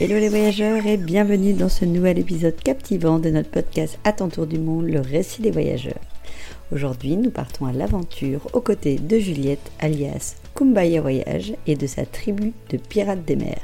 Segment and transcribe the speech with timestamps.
[0.00, 4.28] Hello les voyageurs et bienvenue dans ce nouvel épisode captivant de notre podcast À ton
[4.28, 6.00] tour du monde, le récit des voyageurs.
[6.72, 12.04] Aujourd'hui, nous partons à l'aventure aux côtés de Juliette, alias Kumbaya Voyage, et de sa
[12.06, 13.62] tribu de pirates des mers.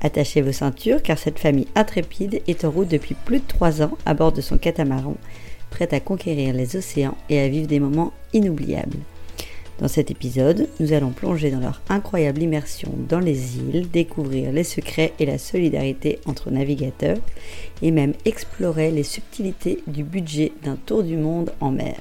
[0.00, 3.96] Attachez vos ceintures car cette famille intrépide est en route depuis plus de 3 ans
[4.04, 5.14] à bord de son catamaran,
[5.70, 8.98] prête à conquérir les océans et à vivre des moments inoubliables.
[9.82, 14.62] Dans cet épisode, nous allons plonger dans leur incroyable immersion dans les îles, découvrir les
[14.62, 17.18] secrets et la solidarité entre navigateurs
[17.82, 21.98] et même explorer les subtilités du budget d'un tour du monde en mer.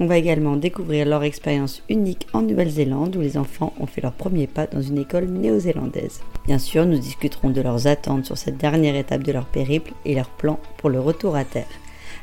[0.00, 4.12] On va également découvrir leur expérience unique en Nouvelle-Zélande où les enfants ont fait leur
[4.12, 6.20] premier pas dans une école néo-zélandaise.
[6.46, 10.16] Bien sûr, nous discuterons de leurs attentes sur cette dernière étape de leur périple et
[10.16, 11.68] leurs plans pour le retour à terre.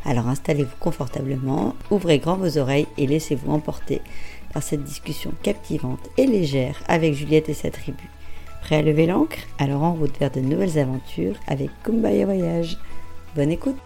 [0.06, 4.02] Alors installez-vous confortablement, ouvrez grand vos oreilles et laissez-vous emporter
[4.54, 8.04] par cette discussion captivante et légère avec Juliette et sa tribu.
[8.62, 9.40] Prêt à lever l'ancre?
[9.60, 12.78] Alors en route vers de nouvelles aventures avec Kumbaya Voyage.
[13.36, 13.78] Bonne écoute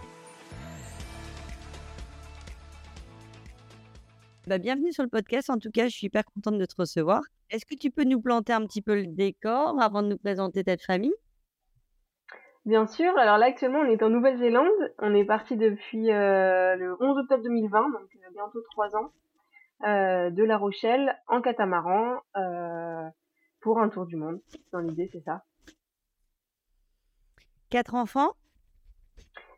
[4.47, 5.49] bah, bienvenue sur le podcast.
[5.49, 7.21] En tout cas, je suis hyper contente de te recevoir.
[7.49, 10.63] Est-ce que tu peux nous planter un petit peu le décor avant de nous présenter
[10.63, 11.13] ta famille?
[12.65, 13.17] Bien sûr.
[13.17, 14.67] Alors là, actuellement, on est en Nouvelle-Zélande.
[14.99, 19.11] On est parti depuis euh, le 11 octobre 2020, donc euh, bientôt trois ans,
[19.81, 22.19] de La Rochelle en catamaran
[23.61, 24.39] pour un tour du monde.
[24.71, 25.43] Dans l'idée, c'est ça.
[27.69, 28.33] Quatre enfants?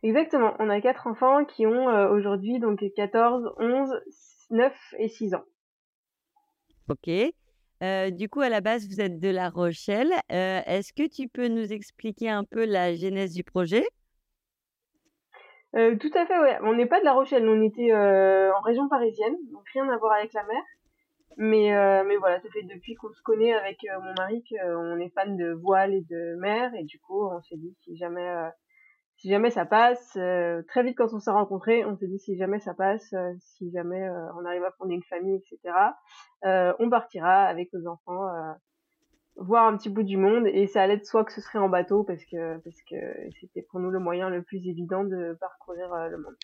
[0.01, 0.53] Exactement.
[0.59, 3.89] On a quatre enfants qui ont aujourd'hui donc 14, 11,
[4.51, 5.43] 9 et 6 ans.
[6.89, 7.09] Ok.
[7.81, 10.11] Euh, du coup, à la base, vous êtes de La Rochelle.
[10.31, 13.85] Euh, est-ce que tu peux nous expliquer un peu la genèse du projet?
[15.75, 16.57] Euh, Tout à fait, ouais.
[16.63, 20.13] On n'est pas de La Rochelle, on était en région parisienne, donc rien à voir
[20.13, 20.61] avec la mer.
[21.37, 25.37] Mais, mais voilà, ça fait depuis qu'on se connaît avec mon mari qu'on est fan
[25.37, 28.49] de voile et de mer, et du coup, on s'est dit si jamais
[29.19, 32.37] si jamais ça passe, euh, très vite quand on s'est rencontrés, on s'est dit si
[32.37, 35.75] jamais ça passe, euh, si jamais euh, on arrive à fonder une famille, etc.,
[36.79, 38.27] on partira avec nos enfants
[39.35, 41.69] voir un petit bout du monde et ça allait de soi que ce serait en
[41.69, 42.95] bateau parce que parce que
[43.39, 46.35] c'était pour nous le moyen le plus évident de parcourir le monde.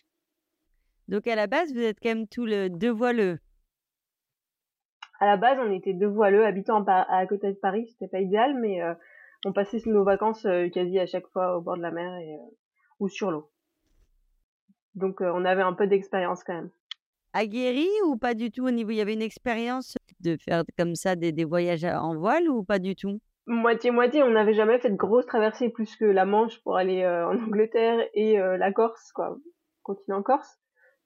[1.08, 3.40] Donc à la base, vous êtes quand même tous le deux voileux.
[5.20, 8.60] À la base, on était deux voileux habitant à, côté de Paris, c'était pas idéal,
[8.60, 8.82] mais
[9.46, 12.38] on passait nos vacances quasi à chaque fois au bord de la mer et
[13.00, 13.50] ou sur l'eau.
[14.96, 16.70] Donc euh, on avait un peu d'expérience quand même.
[17.36, 20.96] Aguerri ou pas du tout au niveau Il y avait une expérience de faire comme
[20.96, 23.20] ça des, voyages en voile ou pas du tout?
[23.46, 27.28] Moitié-moitié, on n'avait jamais fait de grosses traversées plus que la Manche pour aller euh,
[27.28, 29.38] en Angleterre et euh, la Corse, quoi,
[29.84, 30.58] continent Corse.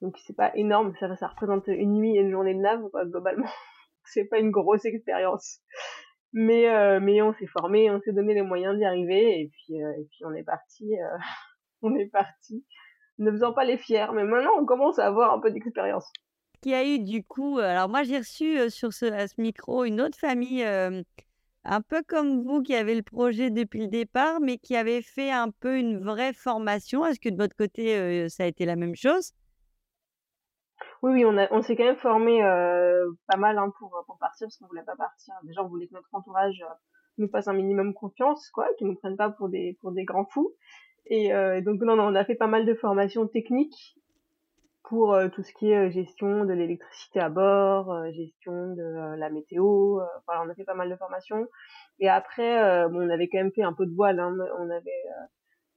[0.01, 3.49] Donc c'est pas énorme, ça, représente une nuit et une journée de nave, quoi, globalement.
[4.05, 5.59] c'est pas une grosse expérience.
[6.31, 6.67] Mais,
[6.99, 10.25] mais on s'est formé, on s'est donné les moyens d'y arriver et puis, et puis
[10.25, 10.91] on est parti
[11.81, 12.63] on est parti.
[13.19, 16.11] Ne faisant pas les fiers, mais maintenant on commence à avoir un peu d'expérience.
[16.61, 19.85] Qui a eu du coup, euh, alors moi j'ai reçu euh, sur ce, ce, micro
[19.85, 21.01] une autre famille euh,
[21.63, 25.31] un peu comme vous qui avait le projet depuis le départ, mais qui avait fait
[25.31, 27.05] un peu une vraie formation.
[27.05, 29.33] Est-ce que de votre côté ça a été la même chose?
[31.01, 32.39] Oui, oui, on, on s'est quand même formé
[33.27, 35.33] pas mal hein, pour, pour partir parce qu'on voulait pas partir.
[35.43, 36.63] Déjà, on voulait que notre entourage
[37.17, 40.25] nous fasse un minimum confiance, quoi, qu'ils nous prennent pas pour des pour des grands
[40.25, 40.53] fous.
[41.09, 43.99] Et euh, donc non, non, on a fait pas mal de formations techniques
[44.89, 49.15] pour euh, tout ce qui est euh, gestion de l'électricité à bord, euh, gestion de
[49.15, 49.99] la météo.
[50.25, 51.45] voilà, on a fait pas mal de formations.
[51.99, 54.19] Et après, bon, on avait quand même fait un peu de voile.
[54.19, 55.03] Hein, on avait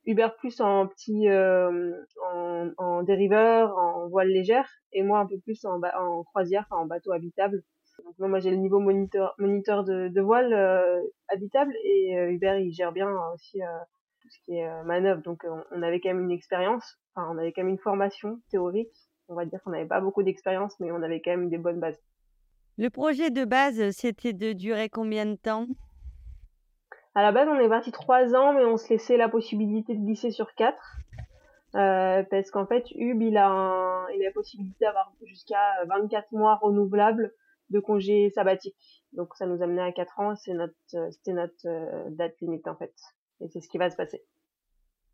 [0.06, 5.65] Hubert plus en petit, en, en, dériveur, en voile légère, et moi un peu plus
[5.65, 7.62] en, en croisière, enfin en bateau habitable.
[8.04, 10.54] Donc moi, j'ai le niveau moniteur, moniteur de, de voile
[11.28, 13.60] habitable, et Hubert il gère bien aussi
[14.32, 15.22] ce qui est euh, manœuvre.
[15.22, 18.41] Donc euh, on, avait quand même une expérience, enfin on avait quand même une formation
[18.50, 18.94] théorique.
[19.28, 21.81] On va dire qu'on n'avait pas beaucoup d'expérience, mais on avait quand même des bonnes
[21.81, 22.00] bases.
[22.78, 25.66] Le projet de base, c'était de durer combien de temps?
[27.15, 30.01] À la base, on est parti trois ans, mais on se laissait la possibilité de
[30.01, 30.97] glisser sur quatre.
[31.74, 36.57] Euh, parce qu'en fait, Hub, il a, il a la possibilité d'avoir jusqu'à 24 mois
[36.57, 37.33] renouvelables
[37.71, 39.04] de congés sabbatiques.
[39.12, 40.74] Donc ça nous amenait à 4 ans, c'est notre,
[41.10, 42.92] c'était notre date limite en fait.
[43.42, 44.22] Et c'est ce qui va se passer.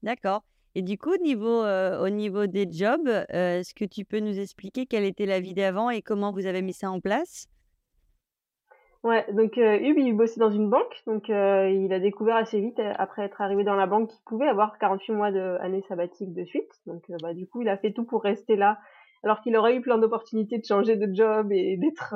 [0.02, 0.44] D'accord.
[0.74, 3.24] Et du coup, niveau, euh, au niveau des jobs, euh,
[3.58, 6.62] est-ce que tu peux nous expliquer quelle était la vie d'avant et comment vous avez
[6.62, 7.48] mis ça en place?
[9.02, 12.80] Ouais, donc euh, Hub, il bossait dans une banque, donc il a découvert assez vite,
[12.96, 16.70] après être arrivé dans la banque, qu'il pouvait avoir 48 mois d'année sabbatique de suite.
[16.86, 18.78] Donc bah, du coup, il a fait tout pour rester là,
[19.22, 22.14] alors qu'il aurait eu plein d'opportunités de changer de job et d'être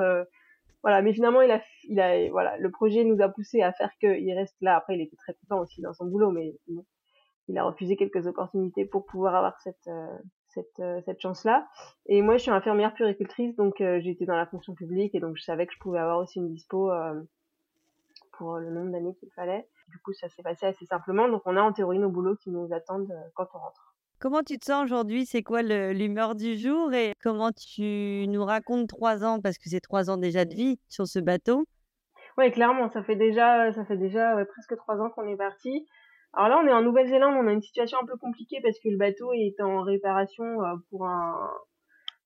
[0.82, 3.90] voilà, mais finalement, il a, il a, voilà, le projet nous a poussé à faire
[4.00, 4.76] qu'il reste là.
[4.76, 6.54] Après, il était très content aussi dans son boulot, mais
[7.48, 10.18] il a refusé quelques opportunités pour pouvoir avoir cette, euh,
[10.48, 11.68] cette, euh, cette chance-là.
[12.06, 15.36] Et moi, je suis infirmière puricultrice, donc euh, j'étais dans la fonction publique et donc
[15.36, 16.90] je savais que je pouvais avoir aussi une dispo
[18.32, 19.68] pour le nombre d'années qu'il fallait.
[19.88, 21.28] Du coup, ça s'est passé assez simplement.
[21.28, 23.91] Donc, on a en théorie nos boulots qui nous attendent quand on rentre.
[24.22, 25.26] Comment tu te sens aujourd'hui?
[25.26, 29.80] C'est quoi l'humeur du jour Et comment tu nous racontes trois ans, parce que c'est
[29.80, 31.64] trois ans déjà de vie sur ce bateau
[32.38, 35.88] Oui, clairement, ça fait déjà, ça fait déjà presque trois ans qu'on est parti.
[36.34, 38.90] Alors là, on est en Nouvelle-Zélande, on a une situation un peu compliquée parce que
[38.90, 41.50] le bateau est en réparation euh, pour un,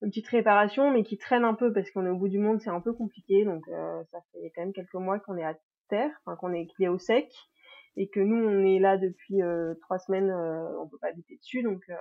[0.03, 2.61] une petite réparation, mais qui traîne un peu parce qu'on est au bout du monde,
[2.61, 3.47] c'est un peu compliqué.
[3.47, 5.55] Donc euh, ça fait quand même quelques mois qu'on est à
[5.89, 6.11] terre,
[6.41, 7.33] qu'on est, qu'il est au sec
[7.97, 11.37] et que nous on est là depuis euh, trois semaines, euh, on peut pas habiter
[11.37, 11.95] dessus, donc euh,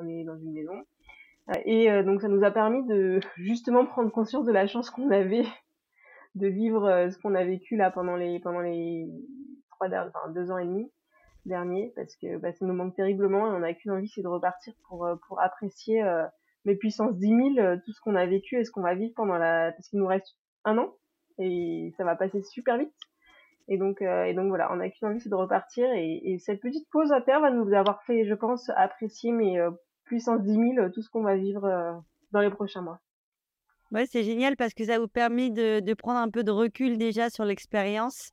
[0.00, 0.84] on est dans une maison.
[1.64, 5.46] Et donc ça nous a permis de justement prendre conscience de la chance qu'on avait
[6.34, 9.08] de vivre ce qu'on a vécu là pendant les pendant les
[9.70, 10.92] trois enfin deux ans et demi
[11.46, 14.28] derniers, parce que bah, ça nous manque terriblement et on n'a qu'une envie, c'est de
[14.28, 16.04] repartir pour pour apprécier
[16.66, 19.38] mes puissances 10 000, tout ce qu'on a vécu et ce qu'on va vivre pendant
[19.38, 20.36] la, parce qu'il nous reste
[20.66, 20.92] un an
[21.38, 22.92] et ça va passer super vite.
[23.68, 25.86] Et donc, euh, et donc voilà, on a qu'une envie, c'est de repartir.
[25.92, 29.58] Et, et, cette petite pause à terre va nous avoir fait, je pense, apprécier, mais
[29.58, 29.70] euh,
[30.04, 31.92] puissance 10 000, tout ce qu'on va vivre euh,
[32.32, 32.98] dans les prochains mois.
[33.92, 36.96] Ouais, c'est génial parce que ça vous permet de, de prendre un peu de recul
[36.96, 38.30] déjà sur l'expérience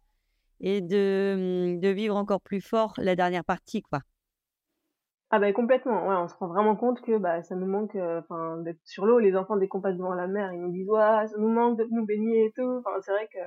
[0.61, 3.99] et de, hum, de vivre encore plus fort la dernière partie, quoi.
[5.31, 8.57] Ah bah complètement, ouais, on se rend vraiment compte que bah ça nous manque enfin
[8.57, 11.27] d'être sur l'eau, les enfants dès qu'on passe devant la mer, ils nous disent ouais,
[11.27, 12.77] ça nous manque de nous baigner et tout.
[12.79, 13.39] Enfin c'est vrai que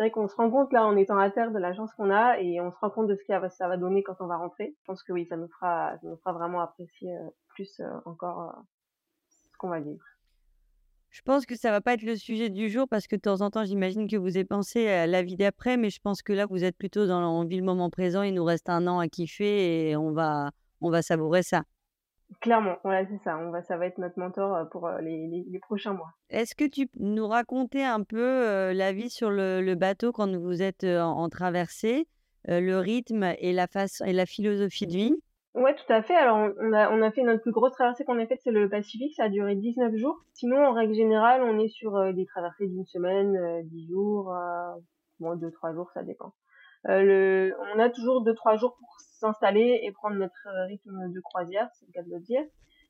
[0.00, 2.10] c'est vrai qu'on se rend compte là en étant à terre de la chance qu'on
[2.10, 4.38] a et on se rend compte de ce que ça va donner quand on va
[4.38, 4.74] rentrer.
[4.80, 7.84] Je pense que oui, ça nous fera, ça nous fera vraiment apprécier euh, plus euh,
[8.06, 8.62] encore euh,
[9.28, 10.02] ce qu'on va vivre.
[11.10, 13.42] Je pense que ça va pas être le sujet du jour parce que de temps
[13.42, 16.32] en temps, j'imagine que vous avez pensé à la vie d'après, mais je pense que
[16.32, 18.22] là, vous êtes plutôt dans l'envie le moment présent.
[18.22, 20.50] Il nous reste un an à kiffer et on va,
[20.80, 21.64] on va savourer ça.
[22.40, 23.36] Clairement, ouais, c'est ça.
[23.38, 26.12] On va, ça va être notre mentor euh, pour euh, les, les, prochains mois.
[26.30, 30.12] Est-ce que tu peux nous raconter un peu euh, la vie sur le, le, bateau
[30.12, 32.06] quand vous êtes en, traversée,
[32.46, 33.66] le rythme et la,
[34.06, 35.14] et la philosophie de vie?
[35.54, 36.14] Ouais, tout à fait.
[36.14, 38.68] Alors, on a, on a fait notre plus grosse traversée qu'on a faite, c'est le
[38.68, 39.14] Pacifique.
[39.16, 40.24] Ça a duré 19 jours.
[40.32, 44.32] Sinon, en règle générale, on est sur des traversées d'une semaine, 10 jours,
[45.18, 46.32] bon, 2-3 jours, ça dépend.
[46.84, 51.68] Le, on a toujours 2-3 jours pour s'installer et prendre notre euh, rythme de croisière,
[51.74, 52.42] c'est le cas de le dire.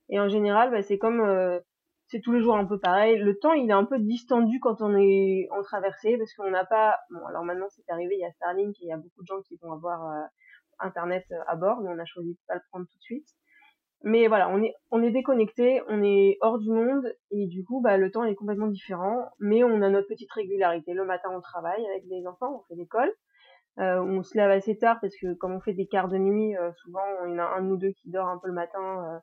[0.08, 1.60] Et en général, bah, c'est comme euh,
[2.06, 3.18] c'est tous les jours un peu pareil.
[3.18, 6.64] Le temps, il est un peu distendu quand on est en traversée parce qu'on n'a
[6.64, 6.98] pas.
[7.10, 9.26] Bon, alors maintenant c'est arrivé, il y a Starlink et il y a beaucoup de
[9.26, 10.24] gens qui vont avoir euh,
[10.78, 13.28] internet à bord, mais on a choisi de pas le prendre tout de suite.
[14.02, 17.82] Mais voilà, on est on est déconnecté, on est hors du monde et du coup,
[17.82, 19.28] bah le temps est complètement différent.
[19.40, 20.94] Mais on a notre petite régularité.
[20.94, 23.12] Le matin, on travaille avec les enfants, on fait l'école.
[23.78, 26.56] Euh, on se lève assez tard parce que comme on fait des quarts de nuit,
[26.56, 29.04] euh, souvent il y en a un ou deux qui dort un peu le matin.
[29.14, 29.18] Euh,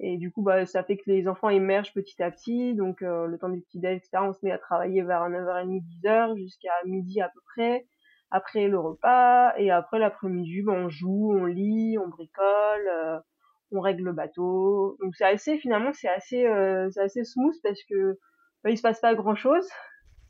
[0.00, 2.74] et du coup, bah, ça fait que les enfants émergent petit à petit.
[2.74, 6.36] Donc le temps du petit déj, etc., on se met à travailler vers 9h30, 10h
[6.38, 7.86] jusqu'à midi à peu près.
[8.30, 13.22] Après le repas et après l'après-midi, bah, on joue, on lit, on bricole,
[13.72, 14.96] on règle le bateau.
[15.02, 16.46] Donc c'est assez finalement c'est assez
[16.92, 18.18] c'est assez smooth parce que
[18.64, 19.68] bah, il se passe pas grand chose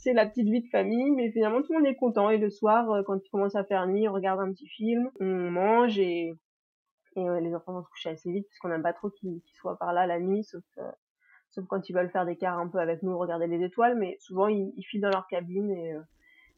[0.02, 2.28] c'est la petite vie de famille, mais finalement tout le monde est content.
[2.30, 5.11] Et le soir, euh, quand il commence à faire nuit, on regarde un petit film,
[5.21, 6.35] on mange et,
[7.16, 9.92] et les enfants vont se coucher assez vite puisqu'on n'aime pas trop qu'ils soient par
[9.92, 10.90] là la nuit, sauf, euh,
[11.50, 13.97] sauf quand ils veulent faire des quarts un peu avec nous, regarder les étoiles.
[13.97, 16.00] Mais souvent ils, filent dans leur cabine et, euh,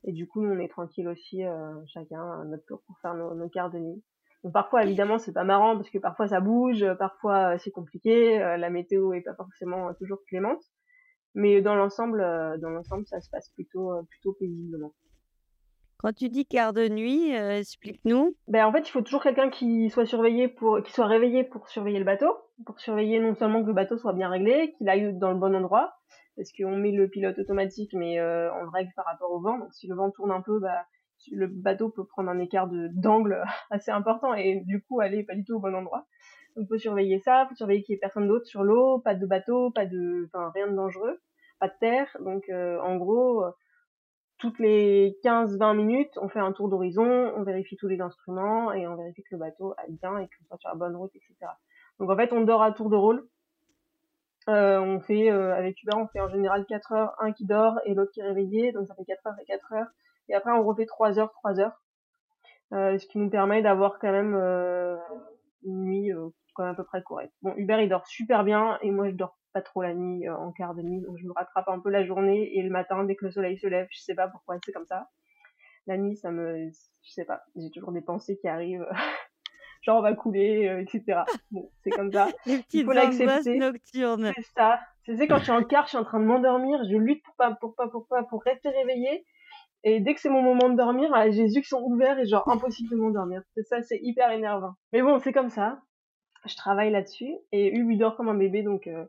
[0.04, 1.42] et du coup on est tranquille aussi,
[1.86, 4.02] chacun notre tour pour faire nos, nos quarts de nuit.
[4.42, 8.70] Donc parfois évidemment c'est pas marrant parce que parfois ça bouge, parfois c'est compliqué, la
[8.70, 10.62] météo est pas forcément toujours clémente.
[11.34, 14.92] Mais dans l'ensemble, euh, dans l'ensemble, ça se passe plutôt, euh, plutôt paisiblement.
[16.04, 18.36] Quand tu dis quart de nuit, euh, explique-nous.
[18.46, 21.66] Ben en fait, il faut toujours quelqu'un qui soit surveillé pour, qui soit réveillé pour
[21.70, 22.26] surveiller le bateau,
[22.66, 25.54] pour surveiller non seulement que le bateau soit bien réglé, qu'il aille dans le bon
[25.56, 25.94] endroit,
[26.36, 29.58] parce qu'on met le pilote automatique, mais euh, on le règle par rapport au vent.
[29.58, 30.84] Donc si le vent tourne un peu, bah,
[31.32, 35.42] le bateau peut prendre un écart d'angle assez important et du coup aller pas du
[35.42, 36.06] tout au bon endroit.
[36.56, 39.26] Donc faut surveiller ça, faut surveiller qu'il y ait personne d'autre sur l'eau, pas de
[39.26, 41.20] bateau, pas de, enfin rien de dangereux,
[41.58, 42.16] pas de terre.
[42.20, 43.50] Donc euh, en gros, euh,
[44.38, 48.86] toutes les 15-20 minutes, on fait un tour d'horizon, on vérifie tous les instruments et
[48.86, 51.34] on vérifie que le bateau aille bien et qu'on soit sur la bonne route, etc.
[51.98, 53.26] Donc en fait, on dort à tour de rôle.
[54.48, 57.94] Euh, on fait avec Hubert, on fait en général 4 heures, un qui dort et
[57.94, 59.86] l'autre qui est réveillé, donc ça fait 4 heures et 4 heures.
[60.28, 61.82] Et après, on refait 3 heures, 3 heures,
[62.70, 64.34] ce qui nous permet d'avoir quand même
[65.64, 66.12] une nuit
[66.54, 67.32] quand même à peu près correct.
[67.42, 70.50] Bon, Hubert il dort super bien et moi je dors pas trop la nuit en
[70.52, 73.14] quart de nuit, donc je me rattrape un peu la journée et le matin dès
[73.14, 75.08] que le soleil se lève, je sais pas pourquoi c'est comme ça.
[75.86, 76.70] La nuit ça me,
[77.02, 78.86] je sais pas, j'ai toujours des pensées qui arrivent.
[79.82, 81.20] genre on va couler, etc.
[81.50, 82.28] Bon, c'est comme ça.
[82.46, 83.58] Les petites Il faut l'accepter.
[83.58, 84.32] nocturnes.
[84.34, 84.80] C'est ça.
[85.04, 87.34] C'est quand je suis en quart, je suis en train de m'endormir, je lutte pour
[87.34, 89.26] pas, pour pas, pour pas, pour rester réveillée.
[89.86, 92.26] Et dès que c'est mon moment de dormir, j'ai les yeux qui sont ouverts et
[92.26, 93.42] genre impossible de m'endormir.
[93.54, 94.72] C'est ça, c'est hyper énervant.
[94.94, 95.82] Mais bon, c'est comme ça.
[96.44, 99.04] Je travaille là-dessus et Hugo dort comme un bébé, donc euh,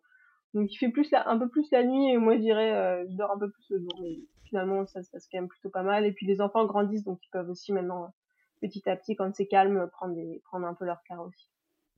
[0.54, 3.06] donc il fait plus la, un peu plus la nuit et moi je dirais euh,
[3.10, 4.00] je dors un peu plus le jour.
[4.01, 6.06] Mais finalement ça se passe quand même plutôt pas mal.
[6.06, 8.13] Et puis les enfants grandissent donc ils peuvent aussi maintenant
[8.62, 10.15] petit à petit quand c'est calme prendre
[10.46, 11.50] prendre un peu leur quart aussi.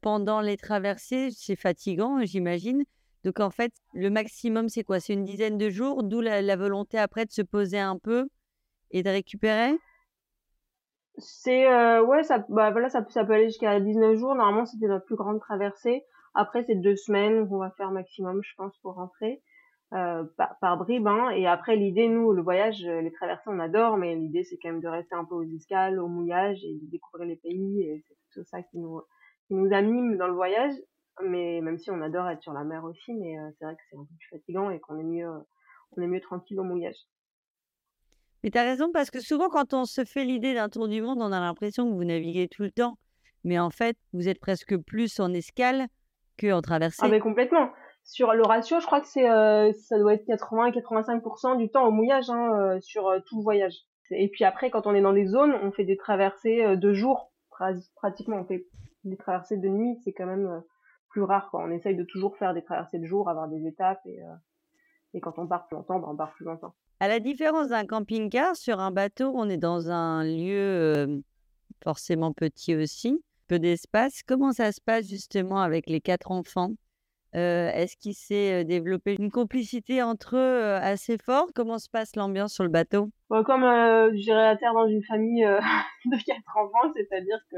[0.02, 2.84] Pendant les traversées, c'est fatigant, j'imagine.
[3.24, 5.00] Donc en fait, le maximum, c'est quoi?
[5.00, 8.28] C'est une dizaine de jours, d'où la, volonté après de se poser un peu
[8.92, 9.74] et de récupérer?
[11.18, 14.36] C'est euh, ouais, ça, bah, voilà, ça, ça peut aller jusqu'à 19 jours.
[14.36, 16.04] Normalement, c'était notre plus grande traversée.
[16.34, 19.42] Après, c'est deux semaines qu'on va faire maximum, je pense, pour rentrer
[19.94, 21.08] euh, par, par bribes.
[21.08, 21.32] Hein.
[21.32, 24.82] Et après, l'idée, nous, le voyage, les traversées, on adore, mais l'idée, c'est quand même
[24.82, 27.82] de rester un peu aux escales, au mouillage et de découvrir les pays.
[27.82, 29.02] Et c'est tout ça qui nous,
[29.48, 30.74] qui nous anime dans le voyage
[31.24, 33.82] mais même si on adore être sur la mer aussi, mais euh, c'est vrai que
[33.90, 35.30] c'est un peu plus fatigant et qu'on est mieux,
[35.96, 36.98] on est mieux tranquille au mouillage.
[38.48, 41.02] Mais tu as raison, parce que souvent, quand on se fait l'idée d'un tour du
[41.02, 42.98] monde, on a l'impression que vous naviguez tout le temps.
[43.44, 45.88] Mais en fait, vous êtes presque plus en escale
[46.40, 47.02] qu'en traversée.
[47.04, 47.72] Ah, mais complètement.
[48.06, 51.92] Sur le ratio, je crois que c'est, euh, ça doit être 80-85% du temps au
[51.92, 53.74] mouillage hein, euh, sur tout le voyage.
[54.12, 57.34] Et puis après, quand on est dans des zones, on fait des traversées de jour,
[57.98, 58.38] pratiquement.
[58.38, 58.66] On fait
[59.04, 60.64] des traversées de nuit, c'est quand même
[61.10, 61.50] plus rare.
[61.52, 61.66] Quoi.
[61.66, 64.34] On essaye de toujours faire des traversées de jour, avoir des étapes et, euh,
[65.14, 66.76] et quand on part plus longtemps, ben, on part plus longtemps.
[67.00, 71.22] À la différence d'un camping-car, sur un bateau, on est dans un lieu
[71.84, 74.24] forcément petit aussi, peu d'espace.
[74.24, 76.72] Comment ça se passe justement avec les quatre enfants?
[77.36, 82.54] Euh, Est-ce qu'il s'est développé une complicité entre eux assez forte Comment se passe l'ambiance
[82.54, 83.10] sur le bateau?
[83.30, 85.44] Comme euh, j'irai à terre dans une famille
[86.06, 87.58] de quatre enfants, c'est-à-dire que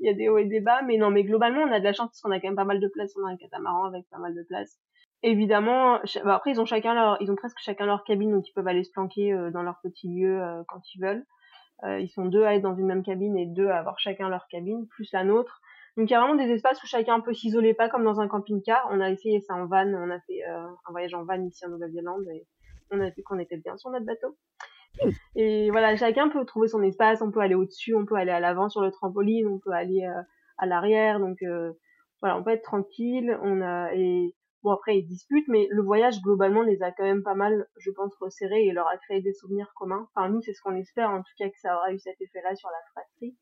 [0.00, 1.84] il y a des hauts et des bas, mais non, mais globalement, on a de
[1.84, 3.12] la chance parce qu'on a quand même pas mal de place.
[3.20, 4.78] On a un catamaran avec pas mal de place.
[5.22, 8.52] Évidemment, bah, après ils ont chacun leur, ils ont presque chacun leur cabine, donc ils
[8.52, 11.26] peuvent aller se planquer euh, dans leur petit lieu euh, quand ils veulent.
[11.84, 14.28] Euh, ils sont deux à être dans une même cabine et deux à avoir chacun
[14.28, 15.60] leur cabine, plus la nôtre.
[15.96, 18.28] Donc il y a vraiment des espaces où chacun peut s'isoler, pas comme dans un
[18.28, 18.88] camping-car.
[18.92, 21.70] On a essayé ça en van, on a fait un voyage en van ici en
[21.70, 22.46] Nouvelle-Zélande et
[22.90, 24.36] on a vu qu'on était bien sur notre bateau.
[25.36, 27.22] Et voilà, chacun peut trouver son espace.
[27.22, 30.04] On peut aller au-dessus, on peut aller à l'avant sur le trampoline, on peut aller
[30.04, 30.22] euh,
[30.58, 31.20] à l'arrière.
[31.20, 31.72] Donc euh,
[32.20, 33.38] voilà, on peut être tranquille.
[33.42, 37.22] On a et bon après ils disputent, mais le voyage globalement les a quand même
[37.22, 40.08] pas mal, je pense, resserrés et leur a créé des souvenirs communs.
[40.14, 42.54] Enfin nous c'est ce qu'on espère en tout cas que ça aura eu cet effet-là
[42.56, 43.36] sur la fratrie.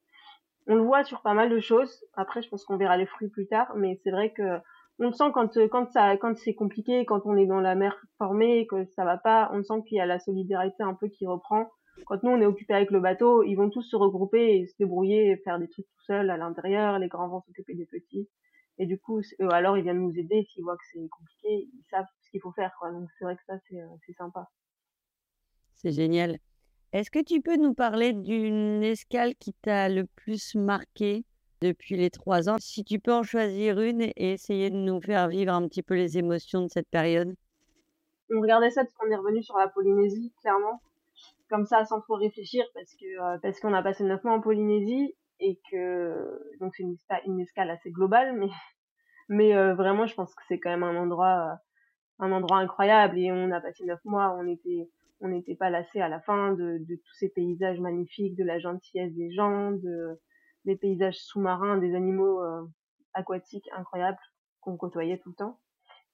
[0.68, 2.04] On le voit sur pas mal de choses.
[2.14, 4.60] Après je pense qu'on verra les fruits plus tard, mais c'est vrai que
[4.98, 7.74] on le sent quand euh, quand ça quand c'est compliqué, quand on est dans la
[7.74, 11.08] mer formée, que ça va pas, on sent qu'il y a la solidarité un peu
[11.08, 11.70] qui reprend.
[12.06, 14.74] Quand nous on est occupé avec le bateau, ils vont tous se regrouper et se
[14.78, 16.98] débrouiller et faire des trucs tout seuls à l'intérieur.
[16.98, 18.28] Les grands vont s'occuper des petits.
[18.78, 21.84] Et du coup, euh, alors ils viennent nous aider s'ils voient que c'est compliqué, ils
[21.90, 22.72] savent ce qu'il faut faire.
[22.78, 22.92] Quoi.
[22.92, 24.50] Donc c'est vrai que ça c'est euh, c'est sympa.
[25.74, 26.38] C'est génial.
[26.92, 31.24] Est-ce que tu peux nous parler d'une escale qui t'a le plus marqué
[31.60, 32.56] depuis les trois ans?
[32.58, 35.94] Si tu peux en choisir une et essayer de nous faire vivre un petit peu
[35.94, 37.34] les émotions de cette période.
[38.30, 40.80] On regardait ça parce qu'on est revenu sur la Polynésie, clairement,
[41.48, 44.40] comme ça sans trop réfléchir parce que euh, parce qu'on a passé neuf mois en
[44.40, 48.48] Polynésie et que donc c'est une, une, escale assez globale, mais
[49.28, 51.56] mais euh, vraiment je pense que c'est quand même un endroit euh,
[52.18, 54.88] un endroit incroyable et on a passé neuf mois, on était
[55.20, 59.14] on n'était pas lassé à la fin de, tous ces paysages magnifiques, de la gentillesse
[59.14, 60.20] des gens, de
[60.64, 62.62] des paysages sous-marins, des animaux euh,
[63.14, 64.18] aquatiques incroyables
[64.60, 65.60] qu'on côtoyait tout le temps.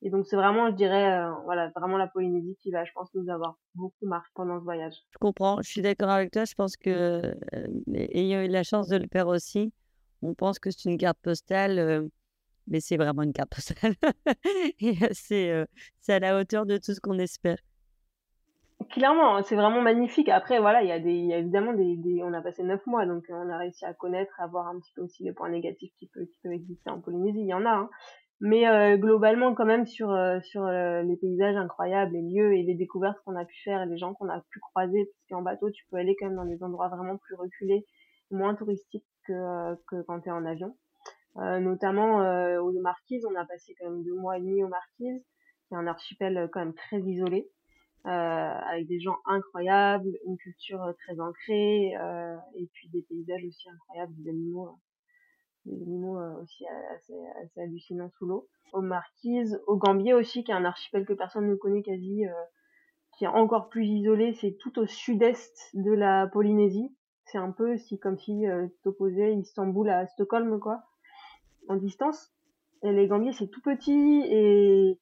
[0.05, 3.09] Et donc c'est vraiment, je dirais, euh, voilà, vraiment la Polynésie qui va, je pense,
[3.15, 4.95] nous avoir beaucoup marqué pendant ce voyage.
[5.11, 6.45] Je comprends, je suis d'accord avec toi.
[6.45, 7.35] Je pense que, euh,
[7.95, 9.73] ayant eu la chance de le faire aussi,
[10.21, 12.09] on pense que c'est une carte postale,
[12.67, 13.95] mais c'est vraiment une carte postale.
[14.81, 17.59] Et c'est à la hauteur de tout ce qu'on espère.
[18.91, 20.29] Clairement, hein, c'est vraiment magnifique.
[20.29, 22.85] Après, voilà, il y a des, y a évidemment des, des, on a passé neuf
[22.87, 25.51] mois, donc on a réussi à connaître, à voir un petit peu aussi les points
[25.51, 27.41] négatifs qui peuvent, qui peuvent exister en Polynésie.
[27.41, 27.91] Il y en a, hein.
[28.43, 32.63] Mais euh, globalement, quand même, sur euh, sur euh, les paysages incroyables, les lieux et
[32.63, 35.71] les découvertes qu'on a pu faire les gens qu'on a pu croiser, parce qu'en bateau,
[35.71, 37.87] tu peux aller quand même dans des endroits vraiment plus reculés,
[38.31, 40.77] moins touristiques que que quand tu es en avion.
[41.37, 42.19] notamment
[42.59, 45.25] aux Marquises, on a passé quand même deux mois et demi aux Marquises.
[45.69, 47.49] C'est un archipel quand même très isolé.
[48.05, 53.45] Euh, avec des gens incroyables, une culture euh, très ancrée, euh, et puis des paysages
[53.45, 54.77] aussi incroyables, des animaux
[55.65, 58.49] des animaux aussi assez, assez hallucinants sous l'eau.
[58.73, 62.25] Aux Marquises, aux Gambiers aussi, qui est un archipel que personne ne connaît quasi,
[63.17, 66.95] qui est encore plus isolé, c'est tout au sud-est de la Polynésie.
[67.27, 70.83] C'est un peu si comme si euh, t'opposais Istanbul à Stockholm quoi,
[71.69, 72.33] en distance.
[72.83, 74.99] Et les Gambiers c'est tout petit et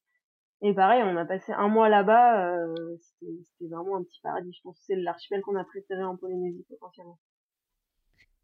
[0.62, 4.52] et pareil, on a passé un mois là-bas, euh, c'était vraiment un petit paradis.
[4.52, 7.18] Je pense que c'est l'archipel qu'on a préféré en Polynésie potentiellement.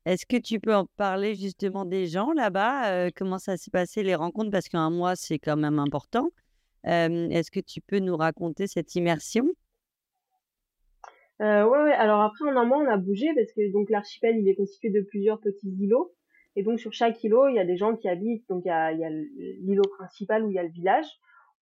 [0.07, 3.11] Est-ce que tu peux en parler justement des gens là-bas?
[3.11, 4.53] Comment ça s'est passé les rencontres?
[4.53, 6.31] Parce qu'un mois, c'est quand même important.
[6.85, 9.49] Est-ce que tu peux nous raconter cette immersion?
[11.43, 14.49] Euh, ouais, alors après en un mois on a bougé parce que donc l'archipel il
[14.49, 16.15] est constitué de plusieurs petits îlots.
[16.55, 18.49] Et donc sur chaque îlot il y a des gens qui habitent.
[18.49, 21.07] Donc il y a, y a l'îlot principal où il y a le village.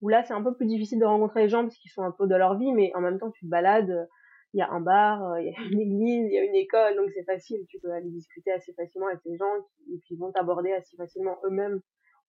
[0.03, 2.13] Où là c'est un peu plus difficile de rencontrer les gens parce qu'ils sont un
[2.13, 4.07] peu dans leur vie mais en même temps tu te balades
[4.55, 6.97] il y a un bar il y a une église il y a une école
[6.97, 9.55] donc c'est facile tu peux aller discuter assez facilement avec les gens
[9.93, 11.81] et puis ils vont t'aborder assez facilement eux-mêmes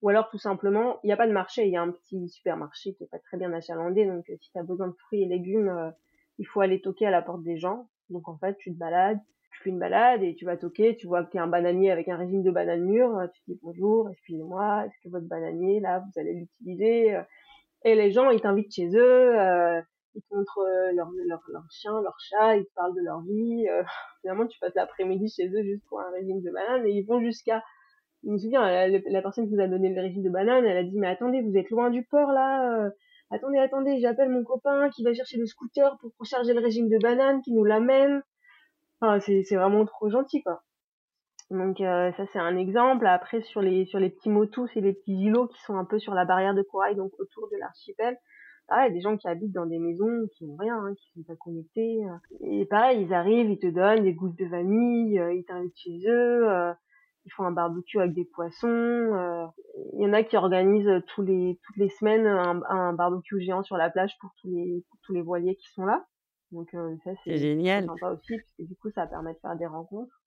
[0.01, 2.27] ou alors tout simplement il n'y a pas de marché il y a un petit
[2.27, 5.27] supermarché qui est pas très bien achalandé donc si tu as besoin de fruits et
[5.27, 5.91] légumes euh,
[6.37, 7.87] il faut aller toquer à la porte des gens.
[8.09, 9.19] Donc en fait, tu te balades,
[9.51, 11.91] tu fais une balade et tu vas toquer, tu vois qu'il y a un bananier
[11.91, 15.99] avec un régime de banane mûre, tu dis bonjour, excusez-moi, est-ce que votre bananier, là,
[15.99, 17.19] vous allez l'utiliser
[17.83, 19.81] Et les gens, ils t'invitent chez eux, euh,
[20.15, 23.21] ils te montrent euh, leur, leur, leur, chien, leur chat, ils te parlent de leur
[23.21, 23.67] vie.
[23.69, 23.83] Euh,
[24.21, 27.19] finalement, tu passes l'après-midi chez eux juste pour un régime de banane et ils vont
[27.19, 27.63] jusqu'à...
[28.23, 30.77] Je me souviens, la, la, personne qui nous a donné le régime de banane, elle
[30.77, 32.89] a dit, mais attendez, vous êtes loin du port, là
[33.29, 36.97] attendez, attendez, j'appelle mon copain qui va chercher le scooter pour recharger le régime de
[36.97, 38.23] banane, qui nous l'amène.
[38.99, 40.63] Enfin, c'est, c'est vraiment trop gentil, quoi.
[41.51, 43.05] Donc euh, ça c'est un exemple.
[43.05, 45.99] Après sur les sur les petits motus et les petits îlots qui sont un peu
[45.99, 48.17] sur la barrière de corail, donc autour de l'archipel,
[48.67, 51.35] pareil, des gens qui habitent dans des maisons qui n'ont rien, hein, qui sont pas
[51.35, 52.05] connectés.
[52.05, 52.37] Euh.
[52.41, 55.99] Et pareil, ils arrivent, ils te donnent des gousses de vanille, euh, ils t'invitent chez
[56.07, 56.75] eux
[57.25, 58.67] ils font un barbecue avec des poissons.
[58.67, 59.45] Euh,
[59.93, 63.63] il y en a qui organisent tous les toutes les semaines un, un, barbecue géant
[63.63, 66.05] sur la plage pour tous les pour tous les voiliers qui sont là.
[66.51, 67.85] Donc euh, ça c'est génial.
[67.85, 70.21] sympa aussi parce que du coup ça permet de faire des rencontres.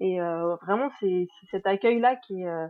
[0.00, 2.68] Et euh, vraiment c'est cet accueil là qui est euh,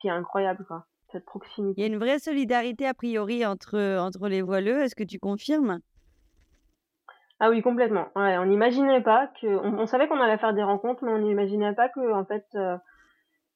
[0.00, 0.86] qui est incroyable quoi.
[1.12, 1.80] Cette proximité.
[1.80, 4.80] Il y a une vraie solidarité a priori entre entre les voileux.
[4.80, 5.80] Est-ce que tu confirmes?
[7.38, 8.06] Ah oui, complètement.
[8.14, 11.18] Ouais, on n'imaginait pas que, on, on savait qu'on allait faire des rencontres, mais on
[11.18, 12.76] n'imaginait pas que, en fait, euh,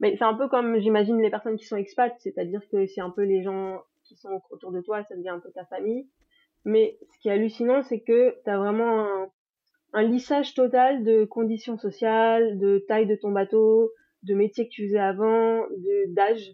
[0.00, 3.10] mais c'est un peu comme j'imagine les personnes qui sont expats, c'est-à-dire que c'est un
[3.10, 6.06] peu les gens qui sont autour de toi, ça devient un peu ta famille.
[6.64, 9.28] Mais ce qui est hallucinant, c'est que tu as vraiment un,
[9.92, 13.92] un, lissage total de conditions sociales, de taille de ton bateau,
[14.24, 16.52] de métier que tu faisais avant, de d'âge.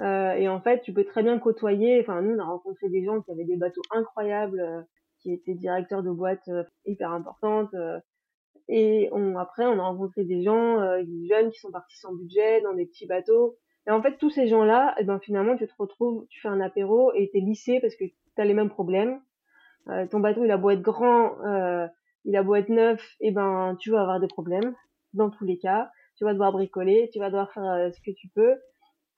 [0.00, 2.00] Euh, et en fait, tu peux très bien côtoyer.
[2.00, 4.80] Enfin, nous, on a rencontré des gens qui avaient des bateaux incroyables, euh,
[5.20, 7.98] qui étaient directeurs de boîtes euh, hyper importantes, euh,
[8.68, 12.14] et on, après, on a rencontré des gens, euh, des jeunes qui sont partis sans
[12.14, 13.58] budget, dans des petits bateaux.
[13.86, 16.60] Et en fait, tous ces gens-là, eh ben, finalement, tu te retrouves, tu fais un
[16.60, 18.04] apéro et t'es lissé parce que
[18.36, 19.20] t'as les mêmes problèmes.
[19.88, 21.32] Euh, ton bateau, il a beau être grand,
[22.24, 24.74] il a beau être neuf, et eh ben, tu vas avoir des problèmes.
[25.14, 28.28] Dans tous les cas, tu vas devoir bricoler, tu vas devoir faire ce que tu
[28.28, 28.54] peux.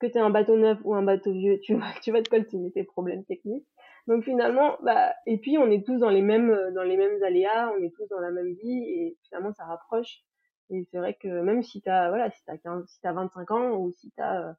[0.03, 3.23] Que tu un bateau neuf ou un bateau vieux, tu vas, te coltiner tes problèmes
[3.23, 3.65] techniques.
[4.05, 7.23] Donc finalement, bah, et puis on est tous dans les mêmes, euh, dans les mêmes
[7.23, 10.25] aléas, on est tous dans la même vie et finalement ça rapproche.
[10.71, 13.77] Et c'est vrai que même si t'as, voilà, si t'as 15, si t'as 25 ans
[13.77, 14.53] ou si t'as euh,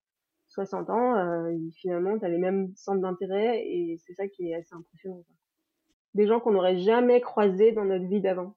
[0.48, 4.74] 60 ans, euh, finalement t'as les mêmes centres d'intérêt et c'est ça qui est assez
[4.74, 5.26] impressionnant.
[6.14, 8.54] Des gens qu'on n'aurait jamais croisés dans notre vie d'avant.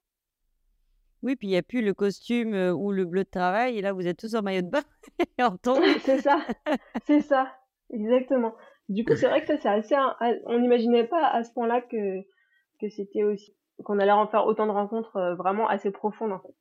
[1.24, 3.82] Oui, puis il n'y a plus le costume euh, ou le bleu de travail, et
[3.82, 4.84] là vous êtes tous en maillot de bain
[5.38, 5.56] et en
[6.02, 6.40] c'est ça,
[7.06, 7.52] c'est ça,
[7.92, 8.54] exactement.
[8.90, 9.96] Du coup, c'est vrai que ça, c'est assez,
[10.46, 12.22] on n'imaginait pas à ce point-là que,
[12.80, 13.54] que c'était aussi,
[13.84, 16.56] qu'on allait en faire autant de rencontres euh, vraiment assez profondes, en fait.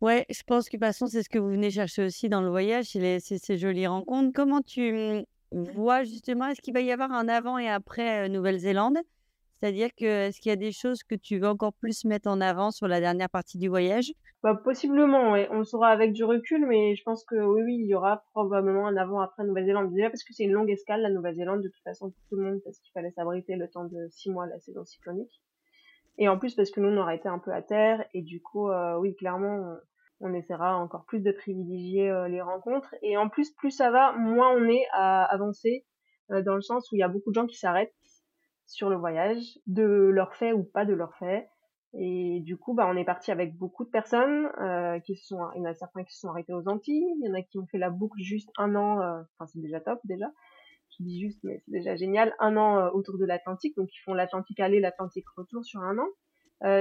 [0.00, 2.40] Ouais, je pense que de toute façon, c'est ce que vous venez chercher aussi dans
[2.40, 4.32] le voyage, c'est ces jolies rencontres.
[4.34, 8.28] Comment tu mmh, vois justement, est-ce qu'il va y avoir un avant et après euh,
[8.28, 8.98] Nouvelle-Zélande?
[9.62, 12.40] C'est-à-dire que est-ce qu'il y a des choses que tu veux encore plus mettre en
[12.40, 14.12] avant sur la dernière partie du voyage?
[14.42, 15.34] Bah, Possiblement.
[15.50, 18.24] On le saura avec du recul, mais je pense que oui, oui, il y aura
[18.32, 19.92] probablement un avant-après Nouvelle-Zélande.
[19.92, 22.42] Déjà parce que c'est une longue escale, la Nouvelle-Zélande, de toute façon, pour tout le
[22.42, 25.40] monde, parce qu'il fallait s'abriter le temps de six mois la saison cyclonique.
[26.18, 28.42] Et en plus, parce que nous, on aurait été un peu à terre, et du
[28.42, 29.76] coup, euh, oui, clairement,
[30.18, 32.96] on, essaiera encore plus de privilégier euh, les rencontres.
[33.02, 35.86] Et en plus, plus ça va, moins on est à avancer,
[36.32, 37.94] euh, dans le sens où il y a beaucoup de gens qui s'arrêtent
[38.72, 41.48] sur le voyage, de leur fait ou pas de leur fait.
[41.94, 45.58] Et du coup, bah, on est parti avec beaucoup de personnes euh, qui sont, il
[45.58, 47.58] y en a certains qui se sont arrêtés aux Antilles, il y en a qui
[47.58, 50.26] ont fait la boucle juste un an, euh, enfin c'est déjà top déjà.
[50.98, 54.00] Je dis juste, mais c'est déjà génial, un an euh, autour de l'Atlantique, donc ils
[54.00, 56.06] font l'Atlantique aller, l'Atlantique retour sur un an.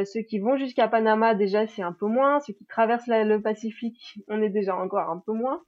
[0.05, 4.19] Ceux qui vont jusqu'à Panama déjà c'est un peu moins, ceux qui traversent le Pacifique,
[4.27, 5.63] on est déjà encore un peu moins.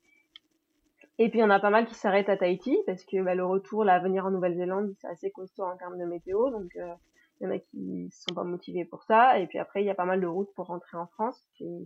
[1.24, 3.86] Et puis, on a pas mal qui s'arrêtent à Tahiti parce que bah, le retour,
[3.86, 6.50] là, venir en Nouvelle-Zélande, c'est assez costaud en termes de météo.
[6.50, 9.40] Donc, il y en a qui sont pas motivés pour ça.
[9.40, 11.42] Et puis après, il y a pas mal de routes pour rentrer en France.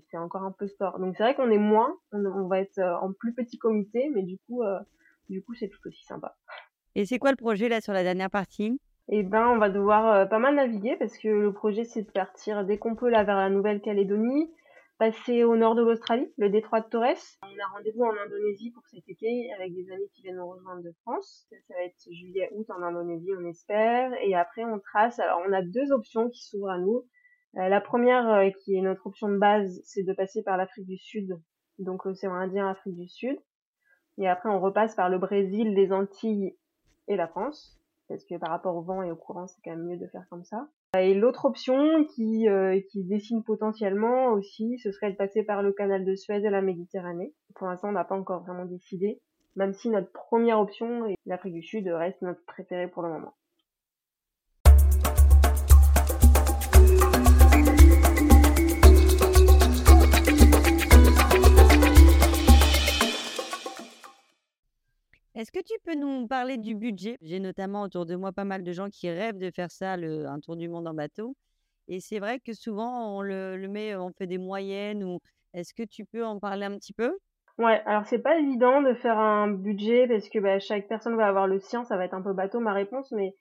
[0.09, 0.97] C'est encore un peu sport.
[0.97, 1.95] Donc, c'est vrai qu'on est moins.
[2.13, 4.63] On, va être en plus petit comité, mais du coup,
[5.29, 6.35] du coup, c'est tout aussi sympa.
[6.95, 8.81] Et c'est quoi le projet là sur la dernière partie?
[9.09, 12.65] Eh ben, on va devoir pas mal naviguer parce que le projet c'est de partir
[12.65, 14.49] dès qu'on peut là vers la Nouvelle-Calédonie,
[14.97, 17.37] passer au nord de l'Australie, le détroit de Torres.
[17.43, 20.81] On a rendez-vous en Indonésie pour cet été avec des amis qui viennent nous rejoindre
[20.83, 21.47] de France.
[21.49, 24.11] Ça, va être juillet-août en Indonésie, on espère.
[24.21, 25.19] Et après, on trace.
[25.19, 27.05] Alors, on a deux options qui s'ouvrent à nous.
[27.53, 31.39] la première, qui est notre option de base, c'est de passer par l'Afrique du Sud,
[31.79, 33.37] donc l'océan Indien, Afrique du Sud.
[34.17, 36.57] Et après, on repasse par le Brésil, les Antilles
[37.07, 37.79] et la France.
[38.07, 40.25] Parce que par rapport au vent et au courant, c'est quand même mieux de faire
[40.29, 40.67] comme ça.
[40.95, 45.73] Et l'autre option qui, euh, qui dessine potentiellement aussi, ce serait de passer par le
[45.73, 47.33] canal de Suez et la Méditerranée.
[47.55, 49.19] Pour l'instant, on n'a pas encore vraiment décidé,
[49.55, 53.33] même si notre première option, l'Afrique du Sud, reste notre préférée pour le moment.
[65.37, 67.15] Est-ce que tu peux nous parler du budget?
[67.21, 70.39] J'ai notamment autour de moi pas mal de gens qui rêvent de faire ça, un
[70.39, 71.35] tour du monde en bateau.
[71.87, 75.03] Et c'est vrai que souvent, on le, met, on fait des moyennes.
[75.03, 75.19] Ou
[75.53, 77.15] est-ce que tu peux en parler un petit peu?
[77.59, 81.27] Ouais, alors c'est pas évident de faire un budget parce que bah, chaque personne va
[81.27, 81.83] avoir le sien.
[81.83, 83.35] Ça va être un peu bateau ma réponse, mais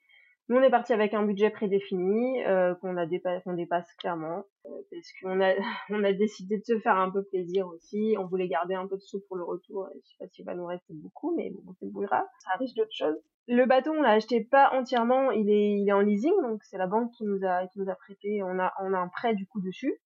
[0.49, 3.05] nous, on est parti avec un budget prédéfini euh, qu'on a
[3.43, 5.53] qu'on dépasse clairement euh, parce qu'on a
[5.89, 8.15] on a décidé de se faire un peu plaisir aussi.
[8.17, 9.89] On voulait garder un peu de sous pour le retour.
[9.93, 12.25] Je sais pas s'il va nous rester beaucoup, mais bon, c'est bouillera.
[12.39, 13.17] Ça riche d'autres choses.
[13.49, 15.31] Le bateau, on l'a acheté pas entièrement.
[15.31, 17.89] Il est il est en leasing, donc c'est la banque qui nous a qui nous
[17.89, 18.41] a prêté.
[18.41, 19.99] On a on a un prêt du coup dessus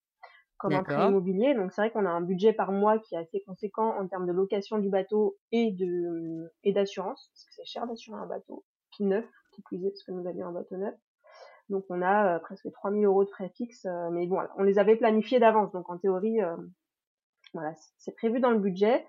[0.57, 1.53] comme un prêt immobilier.
[1.53, 4.27] Donc c'est vrai qu'on a un budget par mois qui est assez conséquent en termes
[4.27, 8.63] de location du bateau et de et d'assurance parce que c'est cher d'assurer un bateau
[8.91, 10.95] qui neuf qui plus parce que nous avions un bateau neuf.
[11.71, 14.77] Donc on a euh, presque 3000 euros de frais fixes, euh, mais bon, on les
[14.77, 16.55] avait planifiés d'avance, donc en théorie, euh,
[17.53, 19.05] voilà, c'est prévu dans le budget.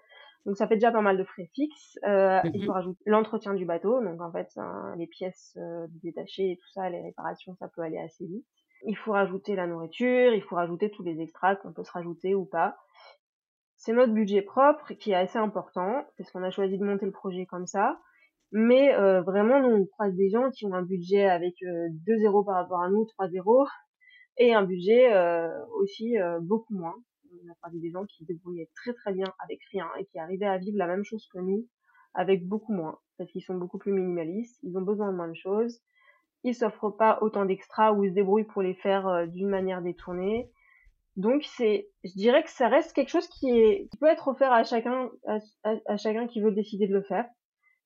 [0.46, 1.98] Donc ça fait déjà pas mal de frais fixes.
[2.04, 2.64] Il mhm.
[2.64, 4.48] faut rajouter l'entretien du bateau, donc en fait
[4.96, 5.56] les pièces
[6.02, 8.46] détachées et tout ça, les réparations, ça peut aller assez vite.
[8.84, 12.34] Il faut rajouter la nourriture, il faut rajouter tous les extras qu'on peut se rajouter
[12.34, 12.76] ou pas.
[13.76, 17.12] C'est notre budget propre qui est assez important parce qu'on a choisi de monter le
[17.12, 18.00] projet comme ça.
[18.52, 22.18] Mais euh, vraiment, nous, on croise des gens qui ont un budget avec euh, 2
[22.18, 23.66] zéros par rapport à nous, 3 zéros,
[24.36, 25.48] et un budget euh,
[25.80, 26.94] aussi euh, beaucoup moins.
[27.32, 30.18] On a croisé des gens qui se débrouillaient très très bien avec rien et qui
[30.18, 31.66] arrivaient à vivre la même chose que nous
[32.14, 35.34] avec beaucoup moins, parce qu'ils sont beaucoup plus minimalistes, ils ont besoin de moins de
[35.34, 35.80] choses,
[36.44, 40.50] ils s'offrent pas autant d'extras ou ils se débrouillent pour les faire d'une manière détournée.
[41.16, 44.52] Donc c'est, je dirais que ça reste quelque chose qui est, qui peut être offert
[44.52, 45.10] à chacun,
[45.86, 47.24] à chacun qui veut décider de le faire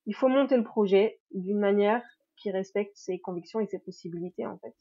[0.07, 2.03] il faut monter le projet d'une manière
[2.37, 4.75] qui respecte ses convictions et ses possibilités en fait.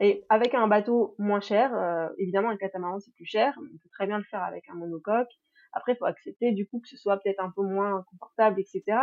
[0.00, 3.88] Et avec un bateau moins cher, euh, évidemment un catamaran c'est plus cher, on peut
[3.92, 5.30] très bien le faire avec un monocoque.
[5.72, 8.98] Après, il faut accepter du coup que ce soit peut-être un peu moins confortable, etc.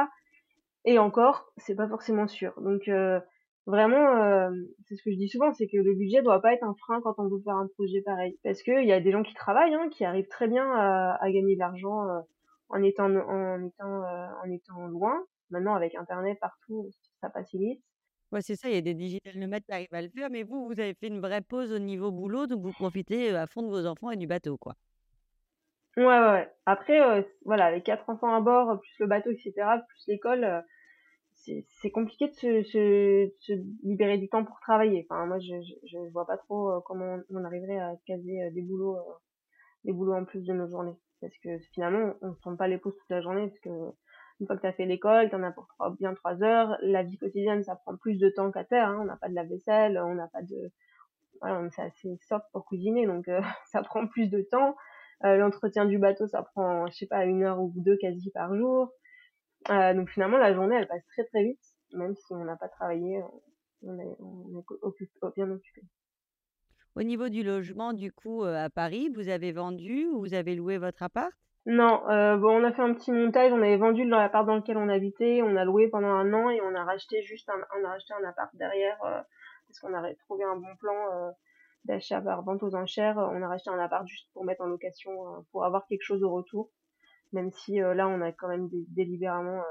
[0.86, 2.54] Et encore, c'est pas forcément sûr.
[2.62, 3.20] Donc euh,
[3.66, 4.52] vraiment, euh,
[4.86, 7.02] c'est ce que je dis souvent, c'est que le budget doit pas être un frein
[7.02, 9.76] quand on veut faire un projet pareil, parce qu'il y a des gens qui travaillent,
[9.76, 12.06] hein, qui arrivent très bien à, à gagner de l'argent
[12.70, 14.04] en étant en étant
[14.44, 17.82] en étant loin Maintenant, avec Internet partout, ça facilite.
[18.32, 20.44] Ouais, c'est ça, il y a des digital nomades qui arrivent à le faire, mais
[20.44, 23.62] vous, vous avez fait une vraie pause au niveau boulot, donc vous profitez à fond
[23.62, 24.76] de vos enfants et du bateau, quoi.
[25.98, 26.50] Ouais, ouais, ouais.
[26.66, 29.52] Après, voilà, les quatre enfants à bord, plus le bateau, etc.,
[29.86, 30.64] plus l'école,
[31.34, 35.06] c'est compliqué de se, se, se, libérer du temps pour travailler.
[35.10, 38.98] Enfin, moi, je, je, je vois pas trop comment on, arriverait à caser des boulots,
[39.84, 40.98] des boulots en plus de nos journées.
[41.20, 43.70] Parce que finalement, on ne tourne pas les pauses toute la journée, parce que
[44.42, 45.68] une fois que tu as fait l'école, tu en as pour
[46.00, 46.76] bien trois heures.
[46.82, 48.90] La vie quotidienne, ça prend plus de temps qu'à terre.
[48.90, 48.98] Hein.
[49.02, 50.72] On n'a pas de la vaisselle, on n'a pas de...
[51.42, 53.40] Voilà, c'est assez soft pour cuisiner, donc euh,
[53.72, 54.76] ça prend plus de temps.
[55.26, 58.56] Euh, l'entretien du bateau, ça prend, je sais pas, une heure ou deux quasi par
[58.56, 58.92] jour.
[59.70, 61.62] Euh, donc finalement, la journée, elle passe très très vite,
[61.94, 63.22] même si on n'a pas travaillé,
[63.84, 65.82] on est, on est bien occupé.
[66.96, 70.80] Au niveau du logement, du coup, à Paris, vous avez vendu ou vous avez loué
[70.80, 71.32] votre appart?
[71.66, 74.78] Non, euh, on a fait un petit montage, on avait vendu dans l'appart dans lequel
[74.78, 78.26] on habitait, on a loué pendant un an et on a racheté juste un, on
[78.26, 79.22] appart derrière euh,
[79.68, 81.32] parce qu'on a trouvé un bon plan euh,
[81.86, 83.18] d'achat par vente aux enchères.
[83.18, 85.12] On a racheté un appart juste pour mettre en location,
[85.52, 86.72] pour avoir quelque chose au retour,
[87.32, 89.62] même si là on a quand même délibérément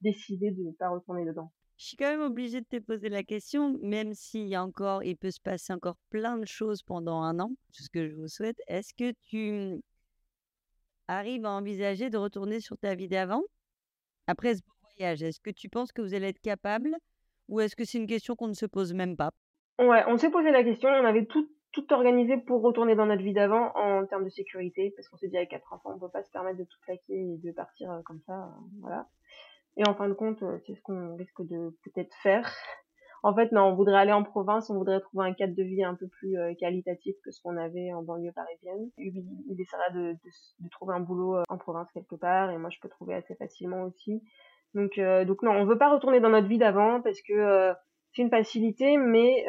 [0.00, 1.52] décidé de ne pas retourner dedans.
[1.76, 5.30] Je suis quand même obligée de te poser la question, même s'il encore, il peut
[5.30, 8.56] se passer encore plein de choses pendant un an, tout ce que je vous souhaite.
[8.66, 9.82] Est-ce que tu
[11.08, 13.42] arrive à envisager de retourner sur ta vie d'avant?
[14.26, 14.62] Après ce
[14.96, 16.96] voyage Est-ce que tu penses que vous allez être capable
[17.48, 19.30] ou est-ce que c'est une question qu'on ne se pose même pas?
[19.78, 21.48] Ouais, on s'est posé la question, on avait tout,
[21.90, 25.36] organisé pour retourner dans notre vie d'avant en termes de sécurité, parce qu'on s'est dit
[25.36, 28.00] avec quatre enfants, on peut pas se permettre de tout plaquer et de partir euh,
[28.02, 29.06] comme ça, euh, voilà.
[29.76, 32.50] Et en fin de compte, euh, c'est ce qu'on risque de peut-être faire.
[33.26, 35.82] En fait, non, on voudrait aller en province, on voudrait trouver un cadre de vie
[35.82, 38.88] un peu plus qualitatif que ce qu'on avait en banlieue parisienne.
[38.98, 42.70] Il, il essaiera de, de, de, trouver un boulot en province quelque part, et moi
[42.70, 44.22] je peux trouver assez facilement aussi.
[44.74, 47.72] Donc, donc non, on veut pas retourner dans notre vie d'avant parce que
[48.12, 49.44] c'est une facilité, mais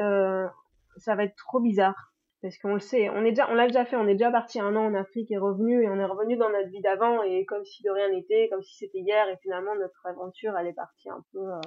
[0.98, 3.86] ça va être trop bizarre parce qu'on le sait, on est déjà, on l'a déjà
[3.86, 6.38] fait, on est déjà parti un an en Afrique et revenu et on est revenu
[6.38, 9.38] dans notre vie d'avant et comme si de rien n'était, comme si c'était hier et
[9.38, 11.62] finalement notre aventure elle est partie un peu euh,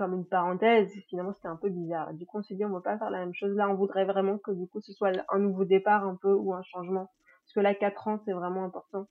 [0.00, 0.90] comme une parenthèse.
[1.08, 2.14] Finalement c'était un peu bizarre.
[2.14, 4.06] du coup on s'est dit on va pas faire la même chose là, on voudrait
[4.06, 7.10] vraiment que du coup ce soit un nouveau départ un peu ou un changement
[7.44, 9.06] parce que là quatre ans c'est vraiment important.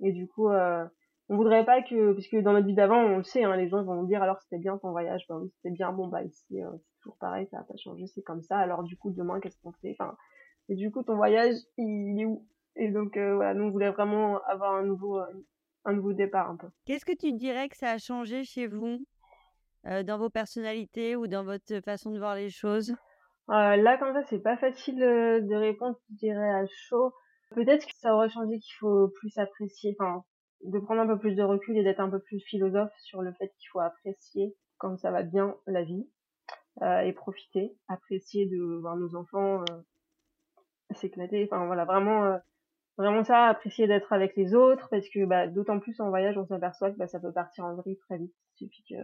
[0.00, 0.84] Et du coup euh,
[1.28, 3.68] on voudrait pas que, parce que dans notre vie d'avant, on le sait, hein, les
[3.68, 6.62] gens vont dire alors c'était bien ton voyage, bah oui c'était bien, bon bah ici
[6.62, 8.58] euh, c'est toujours pareil, ça a pas changé, c'est comme ça.
[8.58, 9.94] Alors du coup demain qu'est-ce qu'on fait?
[9.98, 10.16] Enfin,
[10.68, 12.44] et du coup ton voyage il est où?
[12.74, 15.46] Et donc euh, voilà, nous on voulait vraiment avoir un nouveau, euh,
[15.84, 16.68] un nouveau départ un peu.
[16.86, 18.98] Qu'est-ce que tu dirais que ça a changé chez vous,
[19.84, 22.94] dans vos personnalités ou dans votre façon de voir les choses?
[23.48, 27.12] Là comme ça c'est pas facile de répondre, je dirais à chaud.
[27.54, 30.22] Peut-être que ça aurait changé qu'il faut plus apprécier, enfin
[30.64, 33.32] de prendre un peu plus de recul et d'être un peu plus philosophe sur le
[33.32, 36.08] fait qu'il faut apprécier quand ça va bien la vie
[36.82, 42.38] euh, et profiter, apprécier de voir nos enfants euh, s'éclater, enfin voilà vraiment euh,
[42.96, 46.46] vraiment ça, apprécier d'être avec les autres parce que bah, d'autant plus en voyage on
[46.46, 48.34] s'aperçoit que bah, ça peut partir en vrille très vite.
[48.60, 48.94] Il suffit que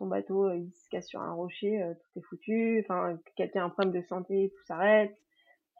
[0.00, 3.62] ton bateau euh, il se casse sur un rocher, euh, tout est foutu, enfin quelqu'un
[3.62, 5.16] a un problème de santé, tout s'arrête.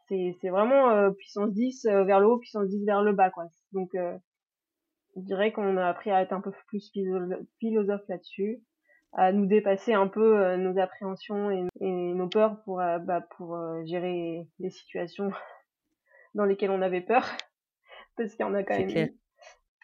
[0.07, 3.45] C'est c'est vraiment puissance 10 vers le haut, puissance 10 vers le bas quoi.
[3.73, 3.91] Donc
[5.15, 6.91] je dirais qu'on a appris à être un peu plus
[7.59, 8.61] philosophe là-dessus,
[9.13, 13.55] à nous dépasser un peu euh, nos appréhensions et, nos peurs pour euh, bah, pour
[13.55, 15.31] euh, gérer les situations
[16.35, 17.25] dans lesquelles on avait peur,
[18.15, 19.09] parce qu'il y en a quand même.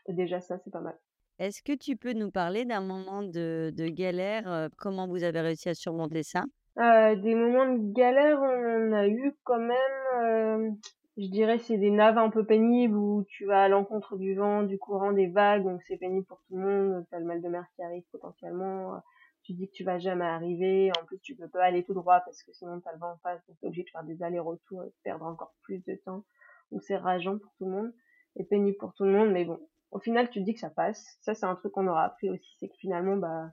[0.07, 0.97] Déjà ça, c'est pas mal.
[1.39, 5.73] Est-ce que tu peux nous parler d'un moment de, galère Comment vous avez réussi à
[5.73, 6.43] surmonter ça?
[6.75, 10.77] Des moments de galère, on a eu quand même
[11.17, 14.61] je dirais c'est des naves un peu pénibles où tu vas à l'encontre du vent,
[14.61, 17.05] du courant, des vagues, donc c'est pénible pour tout le monde.
[17.09, 19.01] T'as le mal de mer qui arrive potentiellement.
[19.41, 20.91] Tu dis que tu vas jamais arriver.
[21.01, 23.17] En plus, tu peux pas aller tout droit parce que sinon t'as le vent en
[23.17, 26.23] face, donc t'es obligé de faire des allers-retours et de perdre encore plus de temps.
[26.71, 27.93] Donc c'est rageant pour tout le monde
[28.35, 29.59] et pénible pour tout le monde, mais bon,
[29.91, 31.17] au final, tu te dis que ça passe.
[31.21, 33.51] Ça, c'est un truc qu'on aura appris aussi, c'est que finalement, bah,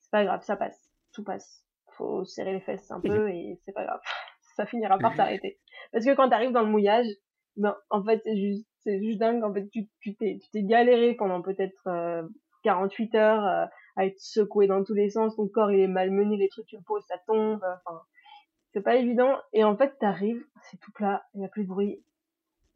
[0.00, 1.64] c'est pas grave, ça passe, tout passe.
[1.96, 4.00] Faut serrer les fesses un peu et c'est pas grave
[4.56, 5.58] ça finira par s'arrêter.
[5.92, 7.06] Parce que quand t'arrives dans le mouillage,
[7.56, 9.42] ben, en fait, c'est juste, c'est juste dingue.
[9.44, 12.22] En fait, tu, tu t'es, tu t'es galéré pendant peut-être euh,
[12.64, 15.36] 48 heures euh, à être secoué dans tous les sens.
[15.36, 17.60] Ton corps, il est malmené, les trucs, tu le poses, ça tombe.
[17.86, 18.00] Enfin,
[18.72, 19.36] c'est pas évident.
[19.52, 22.04] Et en fait, t'arrives, c'est tout plat, il y a plus de bruit.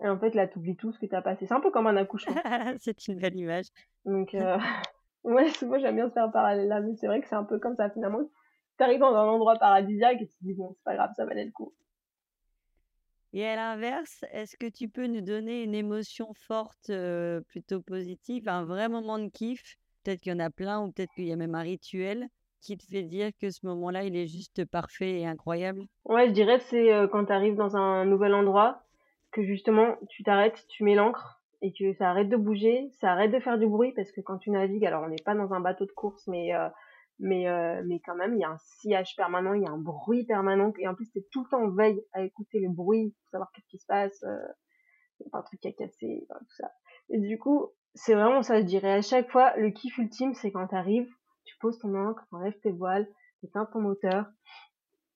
[0.02, 1.46] Et en fait, là, t'oublies tout ce que t'as passé.
[1.46, 2.34] C'est un peu comme un accouchement.
[2.80, 3.66] c'est une belle image.
[4.04, 4.56] Donc, euh,
[5.24, 7.58] ouais, moi, j'aime bien se faire parallèle là, mais c'est vrai que c'est un peu
[7.58, 8.20] comme ça, finalement
[8.78, 11.44] t'arrives dans un endroit paradisiaque et tu te dis bon c'est pas grave ça valait
[11.44, 11.74] le coup.
[13.34, 18.48] Et à l'inverse, est-ce que tu peux nous donner une émotion forte, euh, plutôt positive,
[18.48, 19.76] un vrai moment de kiff?
[20.02, 22.28] Peut-être qu'il y en a plein ou peut-être qu'il y a même un rituel
[22.62, 25.84] qui te fait dire que ce moment-là, il est juste parfait et incroyable?
[26.06, 28.82] Ouais, je dirais c'est euh, quand tu arrives dans un nouvel endroit,
[29.32, 33.32] que justement tu t'arrêtes, tu mets l'encre et que ça arrête de bouger, ça arrête
[33.32, 35.60] de faire du bruit parce que quand tu navigues, alors on n'est pas dans un
[35.60, 36.68] bateau de course, mais euh,
[37.18, 39.78] mais euh, mais quand même il y a un sillage permanent il y a un
[39.78, 43.14] bruit permanent et en plus t'es tout le temps en veille à écouter le bruit
[43.18, 46.70] pour savoir qu'est-ce qui se passe euh, pas un truc qui a cassé tout ça.
[47.10, 50.52] Et du coup c'est vraiment ça je dirais à chaque fois le kiff ultime c'est
[50.52, 51.10] quand t'arrives
[51.44, 53.08] tu poses ton encre t'enlèves tes voiles
[53.40, 54.26] t'éteins ton moteur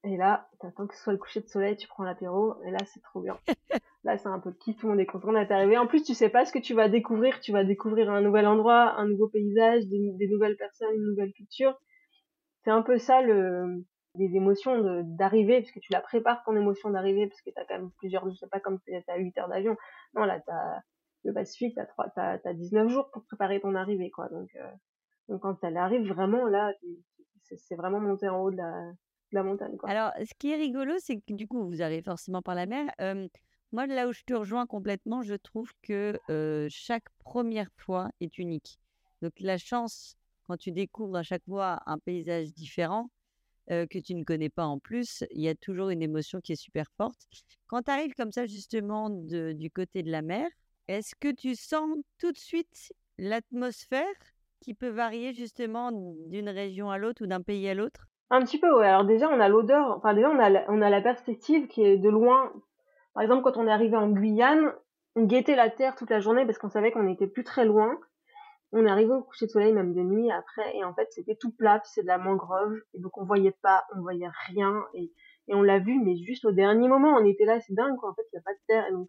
[0.05, 2.79] et là t'attends que ce soit le coucher de soleil tu prends l'apéro et là
[2.87, 3.39] c'est trop bien.
[4.05, 5.79] Là c'est un peu kiff tout le monde est content d'être arrivé.
[5.79, 7.39] En plus tu sais pas ce que tu vas découvrir.
[7.39, 11.33] Tu vas découvrir un nouvel endroit un nouveau paysage des, des nouvelles personnes une nouvelle
[11.33, 11.79] culture.
[12.65, 13.85] C'est un peu ça le
[14.17, 17.79] les émotions d'arriver parce que tu la prépares ton émotion d'arriver parce que t'as quand
[17.79, 19.77] même plusieurs je sais pas comme t'as 8 heures d'avion.
[20.15, 20.81] Non là t'as
[21.23, 24.29] le Pacifique t'as trois t'as t'as 19 jours pour préparer ton arrivée quoi.
[24.31, 24.69] Donc euh,
[25.29, 26.73] donc quand elle arrive vraiment là
[27.45, 28.93] c'est vraiment monter en haut de la
[29.33, 32.55] la montagne alors ce qui est rigolo c'est que du coup vous arrivez forcément par
[32.55, 32.91] la mer
[33.73, 36.19] moi là où je te rejoins complètement je trouve que
[36.69, 38.79] chaque première fois est unique.
[39.23, 40.17] Donc la chance
[40.47, 43.09] quand tu découvres à chaque fois un paysage différent
[43.69, 46.57] que tu ne connais pas en plus, il y a toujours une émotion qui est
[46.57, 47.27] super forte.
[47.69, 50.49] Quand tu arrives comme ça justement du côté de la mer,
[50.89, 54.05] est-ce que tu sens tout de suite l'atmosphère
[54.61, 58.07] qui peut varier justement d'une région à l'autre ou d'un pays à l'autre?
[58.35, 58.87] Un petit peu, ouais.
[58.87, 61.85] Alors déjà, on a l'odeur, enfin déjà, on a, la, on a la perspective qui
[61.85, 62.51] est de loin.
[63.13, 64.73] Par exemple, quand on est arrivé en Guyane,
[65.17, 68.01] on guettait la terre toute la journée parce qu'on savait qu'on n'était plus très loin.
[68.73, 71.37] On est arrivé au coucher de soleil, même de nuit après, et en fait, c'était
[71.37, 75.13] tout plat, c'est de la mangrove, et donc on voyait pas, on voyait rien, et,
[75.49, 78.09] et on l'a vu, mais juste au dernier moment, on était là, c'est dingue, quoi.
[78.09, 79.09] En fait, il n'y a pas de terre, et donc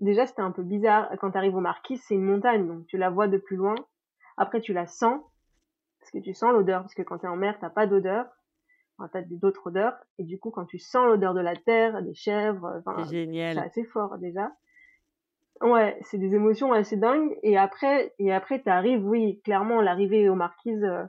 [0.00, 1.10] déjà c'était un peu bizarre.
[1.20, 3.74] Quand tu arrives aux Marquises, c'est une montagne, donc tu la vois de plus loin.
[4.38, 5.20] Après tu la sens,
[6.08, 8.24] parce que tu sens l'odeur, parce que quand tu es en mer, t'as pas d'odeur.
[8.98, 9.94] Enfin, t'as d'autres odeurs.
[10.18, 14.16] Et du coup, quand tu sens l'odeur de la terre, des chèvres, c'est assez fort
[14.18, 14.50] déjà.
[15.60, 17.36] Ouais, c'est des émotions assez dingues.
[17.42, 21.04] Et après, et après, t'arrives, oui, clairement, l'arrivée aux Marquises, euh,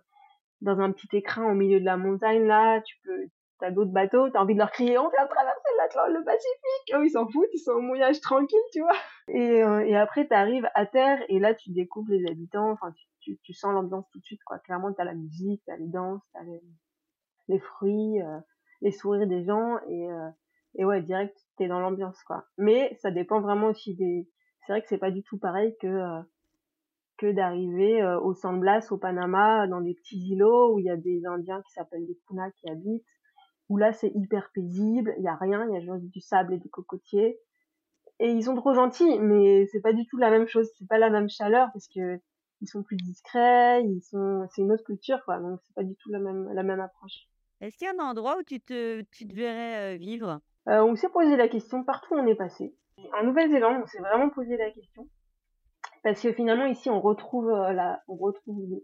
[0.61, 3.27] dans un petit écrin au milieu de la montagne, là, tu peux,
[3.59, 5.69] t'as d'autres bateaux, t'as envie de leur crier, on vient traverser
[6.09, 6.93] le Pacifique.
[6.95, 8.97] Oh, ils s'en foutent, ils sont au mouillage tranquille, tu vois.
[9.27, 12.71] Et, euh, et après, t'arrives à terre et là, tu découvres les habitants.
[12.71, 13.05] Enfin, tu,
[13.43, 14.59] tu, sens l'ambiance tout de suite, quoi.
[14.59, 16.61] Clairement, t'as la musique, t'as les danses, t'as les,
[17.47, 18.39] les fruits, euh,
[18.81, 20.29] les sourires des gens et, euh,
[20.75, 22.45] et ouais, direct, t'es dans l'ambiance, quoi.
[22.57, 24.29] Mais ça dépend vraiment aussi des.
[24.65, 26.21] C'est vrai que c'est pas du tout pareil que euh,
[27.17, 30.95] que d'arriver au San Blas, au Panama, dans des petits îlots où il y a
[30.95, 33.03] des Indiens qui s'appellent des Kuna qui habitent
[33.69, 36.53] où là c'est hyper paisible, il y a rien, il y a juste du sable
[36.53, 37.39] et des cocotiers.
[38.19, 40.97] Et ils sont trop gentils, mais c'est pas du tout la même chose, c'est pas
[40.97, 42.19] la même chaleur parce que
[42.61, 45.95] ils sont plus discrets, ils sont, c'est une autre culture quoi, donc c'est pas du
[45.95, 47.27] tout la même la même approche.
[47.61, 50.39] Est-ce qu'il y a un endroit où tu te, tu te verrais euh, vivre?
[50.67, 52.75] Euh, On s'est posé la question partout où on est passé.
[53.19, 55.07] En Nouvelle-Zélande, on s'est vraiment posé la question
[56.03, 58.81] parce que finalement ici on retrouve euh, la, on retrouve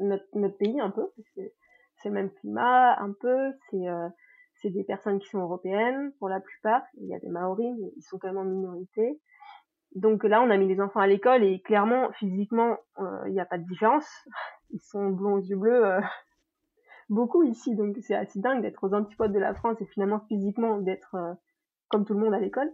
[0.00, 1.52] notre, notre pays un peu parce que
[1.96, 4.08] c'est le même climat un peu, c'est euh,
[4.62, 7.92] c'est des personnes qui sont européennes pour la plupart, il y a des Maoris, mais
[7.96, 9.20] ils sont quand même en minorité.
[9.94, 13.40] Donc là, on a mis les enfants à l'école et clairement, physiquement, euh, il n'y
[13.40, 14.08] a pas de différence.
[14.70, 16.00] Ils sont blonds aux yeux bleus, euh,
[17.08, 20.78] beaucoup ici, donc c'est assez dingue d'être aux antipodes de la France et finalement physiquement
[20.78, 21.16] d'être
[21.88, 22.70] comme tout le monde à l'école.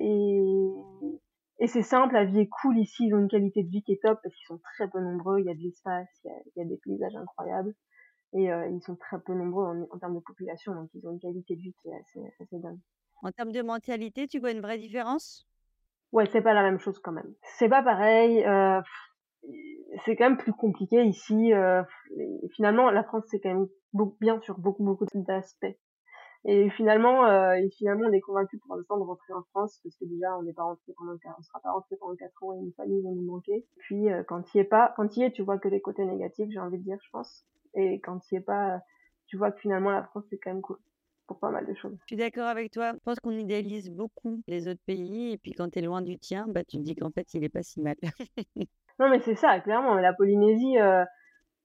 [0.00, 3.92] et, c'est simple, la vie est cool ici, ils ont une qualité de vie qui
[3.92, 6.62] est top parce qu'ils sont très peu nombreux, il y a de l'espace, il, y
[6.62, 7.74] a, des paysages incroyables
[8.34, 11.20] et euh, ils sont très peu nombreux en, termes de population, donc ils ont une
[11.20, 12.78] qualité de vie qui est assez, assez dingue.
[13.22, 15.46] En termes de mentalité, tu vois une vraie différence?
[16.14, 17.34] Ouais, c'est pas la même chose quand même.
[17.58, 18.44] C'est pas pareil.
[18.46, 18.80] Euh,
[20.04, 21.52] c'est quand même plus compliqué ici.
[21.52, 21.82] Euh,
[22.54, 23.66] finalement, la France c'est quand même
[24.20, 25.76] bien sur beaucoup beaucoup d'aspects.
[26.44, 29.96] Et finalement, euh, et finalement, on est convaincu pour l'instant de rentrer en France parce
[29.96, 32.60] que déjà, on n'est pas rentré pendant, on sera pas rentré pendant quatre ans et
[32.60, 33.66] une famille va nous manquer.
[33.78, 36.46] Puis euh, quand il est pas, quand il est, tu vois que les côtés négatifs,
[36.48, 37.44] j'ai envie de dire, je pense.
[37.74, 38.78] Et quand il est pas,
[39.26, 40.78] tu vois que finalement la France c'est quand même cool
[41.26, 41.96] pour pas mal de choses.
[42.02, 42.92] Je suis d'accord avec toi.
[42.92, 46.18] Je pense qu'on idéalise beaucoup les autres pays et puis quand tu es loin du
[46.18, 47.96] tien, bah tu te dis qu'en fait il est pas si mal.
[48.98, 49.94] non mais c'est ça, clairement.
[49.94, 51.04] La Polynésie, euh,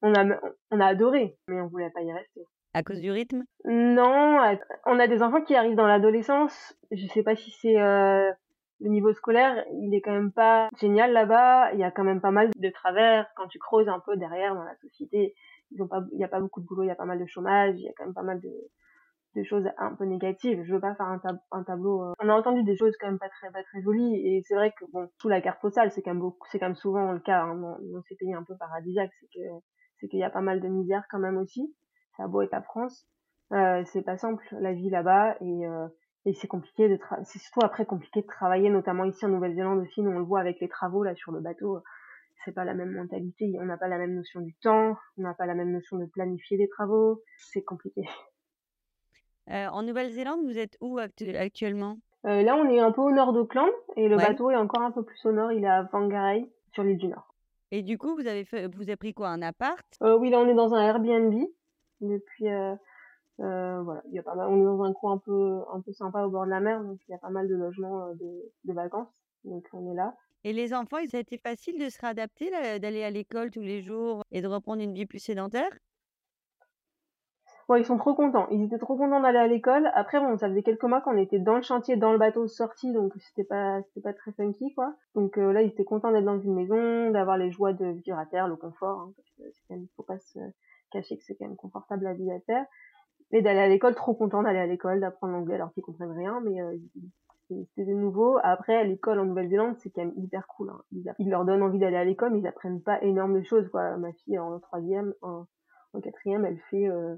[0.01, 0.25] on a
[0.71, 2.41] on a adoré, mais on voulait pas y rester.
[2.73, 3.43] À cause du rythme?
[3.65, 4.39] Non,
[4.85, 6.77] on a des enfants qui arrivent dans l'adolescence.
[6.91, 8.31] Je sais pas si c'est euh,
[8.79, 11.73] le niveau scolaire, il est quand même pas génial là-bas.
[11.73, 13.27] Il y a quand même pas mal de travers.
[13.35, 15.33] Quand tu creuses un peu derrière dans la société,
[15.71, 17.19] ils ont pas, il y a pas beaucoup de boulot, il y a pas mal
[17.19, 18.49] de chômage, il y a quand même pas mal de,
[19.35, 20.63] de choses un peu négatives.
[20.65, 22.03] Je veux pas faire un, un tableau.
[22.03, 22.13] Euh.
[22.19, 24.71] On a entendu des choses quand même pas très pas très jolies et c'est vrai
[24.71, 27.19] que bon, sous la carte postale, c'est quand même beaucoup, c'est quand même souvent le
[27.19, 29.45] cas hein, dans, dans, ces pays un peu paradisiaques, c'est que
[29.99, 31.73] c'est qu'il y a pas mal de misère quand même aussi
[32.19, 33.07] ça a beau être France,
[33.53, 35.87] euh, c'est pas simple la vie là-bas et, euh,
[36.25, 40.01] et c'est compliqué de c'est surtout après compliqué de travailler, notamment ici en Nouvelle-Zélande aussi,
[40.01, 41.81] nous on le voit avec les travaux là sur le bateau,
[42.43, 45.33] c'est pas la même mentalité, on n'a pas la même notion du temps, on n'a
[45.33, 48.03] pas la même notion de planifier des travaux, c'est compliqué.
[49.49, 51.97] Euh, en Nouvelle-Zélande, vous êtes où actuellement?
[52.25, 54.91] Euh, Là, on est un peu au nord d'Auckland et le bateau est encore un
[54.91, 57.33] peu plus au nord, il est à Whangarei, sur l'île du Nord.
[57.71, 59.85] Et du coup, vous avez fait, vous avez pris quoi, un appart?
[60.03, 61.33] Euh, Oui, là, on est dans un Airbnb
[62.01, 62.75] depuis euh,
[63.37, 65.93] voilà, il y a pas mal, on est dans un coin un peu un peu
[65.93, 68.51] sympa au bord de la mer, donc il y a pas mal de logements de,
[68.65, 69.07] de vacances,
[69.45, 70.13] donc on est là.
[70.43, 73.81] Et les enfants, ça a été facile de se réadapter, d'aller à l'école tous les
[73.81, 75.69] jours et de reprendre une vie plus sédentaire?
[77.69, 78.47] Ouais, ils sont trop contents.
[78.49, 79.89] Ils étaient trop contents d'aller à l'école.
[79.93, 82.91] Après, bon, ça faisait quelques mois qu'on était dans le chantier, dans le bateau sorti,
[82.91, 84.95] donc c'était pas, c'était pas très funky, quoi.
[85.15, 88.25] Donc là, ils étaient contents d'être dans une maison, d'avoir les joies de vivre à
[88.25, 90.39] terre, le confort, hein, parce c'est faut pas se,
[90.89, 92.65] cacher que c'est quand même confortable la vie à terre.
[93.31, 96.41] Et d'aller à l'école, trop content d'aller à l'école, d'apprendre l'anglais alors qu'ils comprennent rien,
[96.41, 96.75] mais euh,
[97.47, 98.39] c'était de nouveau.
[98.41, 100.71] Après, à l'école en Nouvelle-Zélande, c'est quand même hyper cool.
[100.71, 100.81] Hein.
[101.19, 103.69] Ils, leur donnent envie d'aller à l'école, mais ils apprennent pas énorme de choses.
[103.69, 103.97] Quoi.
[103.97, 105.45] Ma fille en troisième, en,
[105.93, 107.15] en quatrième, elle fait euh,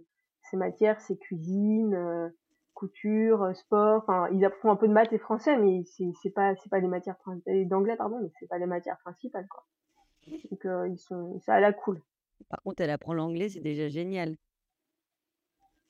[0.51, 2.29] ses matières, ses cuisines, euh,
[2.73, 4.03] couture, euh, sport.
[4.03, 6.87] Enfin, ils apprennent un peu de maths et français, mais c'est pas c'est pas les
[6.87, 7.17] matières
[7.65, 9.63] d'anglais pardon, mais c'est pas les matières principales quoi.
[10.27, 12.01] Donc ils sont, ça a la cool.
[12.49, 14.35] Par contre, elle apprend l'anglais, c'est déjà génial.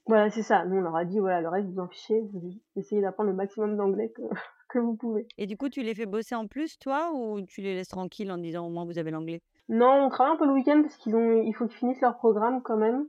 [0.08, 0.66] Voilà, c'est ça.
[0.66, 3.36] Nous, on leur a dit, voilà, le reste, vous en fichez, vous essayez d'apprendre le
[3.36, 4.22] maximum d'anglais que,
[4.70, 5.28] que vous pouvez.
[5.38, 8.32] Et du coup, tu les fais bosser en plus, toi, ou tu les laisses tranquilles
[8.32, 9.42] en disant au moins vous avez l'anglais?
[9.70, 12.18] Non, on travaille un peu le week-end parce qu'ils ont, il faut qu'ils finissent leur
[12.18, 13.08] programme quand même.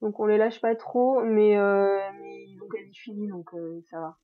[0.00, 3.80] Donc on les lâche pas trop, mais, euh, mais ils ont quasi fini, donc euh,
[3.90, 4.18] ça va.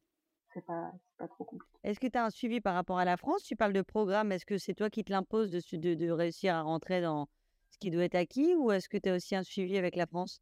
[0.54, 1.70] C'est pas, pas trop compliqué.
[1.84, 3.42] Est-ce que tu as un suivi par rapport à la France?
[3.42, 6.54] Tu parles de programme, est-ce que c'est toi qui te l'imposes de, de, de réussir
[6.54, 7.28] à rentrer dans
[7.70, 10.06] ce qui doit être acquis, ou est-ce que tu as aussi un suivi avec la
[10.06, 10.40] France?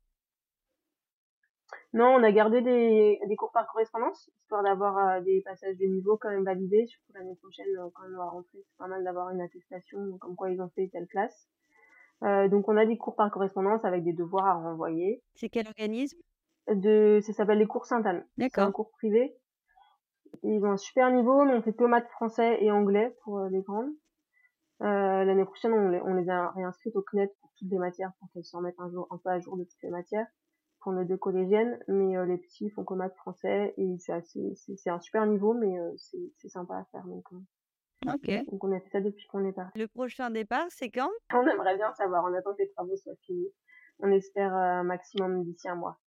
[1.93, 5.87] Non, on a gardé des, des cours par correspondance, histoire d'avoir euh, des passages de
[5.87, 6.87] niveau quand même validés.
[6.87, 10.37] Surtout l'année prochaine, euh, quand on va rentrer, c'est pas mal d'avoir une attestation comme
[10.37, 11.49] quoi ils ont fait telle classe.
[12.23, 15.23] Euh, donc on a des cours par correspondance avec des devoirs à renvoyer.
[15.35, 16.19] C'est quel organisme?
[16.69, 18.25] De, Ça s'appelle les cours Sainte-Anne.
[18.39, 18.65] D'accord.
[18.65, 19.37] C'est un cours privé.
[20.43, 23.63] Ils ont un super niveau, mais on fait que maths français et anglais pour les
[23.63, 23.91] grandes.
[24.81, 28.29] L'année prochaine, on les, on les a réinscrites au CNET pour toutes les matières, pour
[28.33, 30.27] qu'elles se remettent un, jour, un peu à jour de toutes les matières
[30.85, 34.55] pour nos deux collégiennes, mais euh, les petits font comme maths français et c'est assez,
[34.55, 37.05] c'est un super niveau, mais euh, c'est sympa à faire.
[37.07, 37.39] Donc, euh,
[38.07, 38.51] ok.
[38.51, 39.79] Donc on a fait ça depuis qu'on est parti.
[39.79, 41.11] Le prochain départ, c'est quand?
[41.33, 42.25] On aimerait bien savoir.
[42.25, 43.49] On attend que les travaux soient finis.
[44.01, 45.99] On espère un maximum d'ici un mois.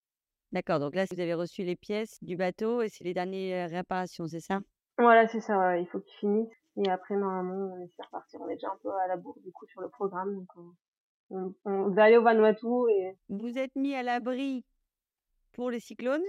[0.52, 0.80] D'accord.
[0.80, 4.40] Donc là, vous avez reçu les pièces du bateau et c'est les dernières réparations, c'est
[4.40, 4.60] ça?
[4.98, 5.78] Voilà, c'est ça.
[5.78, 6.58] il faut qu'ils finissent.
[6.78, 8.40] Et après, normalement, on espère partir.
[8.42, 10.36] On est déjà un peu à la bourre du coup sur le programme.
[10.36, 13.18] Donc, on, va aller au Vanuatu et...
[13.30, 14.64] Vous êtes mis à l'abri
[15.54, 16.24] pour les cyclones,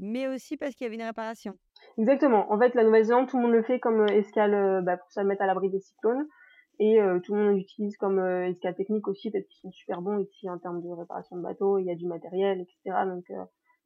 [0.00, 1.54] mais aussi parce qu'il y avait une réparation.
[1.98, 2.52] Exactement.
[2.52, 5.10] En fait, la Nouvelle-Zélande, tout le monde le fait comme euh, escale euh, bah, pour
[5.12, 6.26] se mettre à l'abri des cyclones.
[6.78, 10.18] Et euh, tout le monde l'utilise comme escale technique aussi parce qu'ils sont super bons
[10.18, 11.78] ici en termes de réparation de bateaux.
[11.78, 13.04] Il y a du matériel, etc.
[13.04, 13.34] Donc tout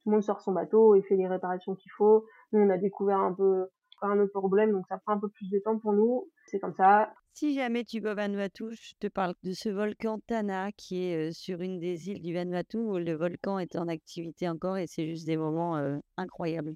[0.06, 2.24] le monde sort son bateau et fait les réparations qu'il faut.
[2.52, 3.66] Nous, on a découvert un peu
[4.02, 6.28] un autre problème, donc ça prend un peu plus de temps pour nous.
[6.46, 7.12] C'est comme ça.
[7.32, 11.32] Si jamais tu vas au Vanuatu, je te parle de ce volcan Tana qui est
[11.32, 15.06] sur une des îles du Vanuatu où le volcan est en activité encore et c'est
[15.06, 15.76] juste des moments
[16.16, 16.74] incroyables.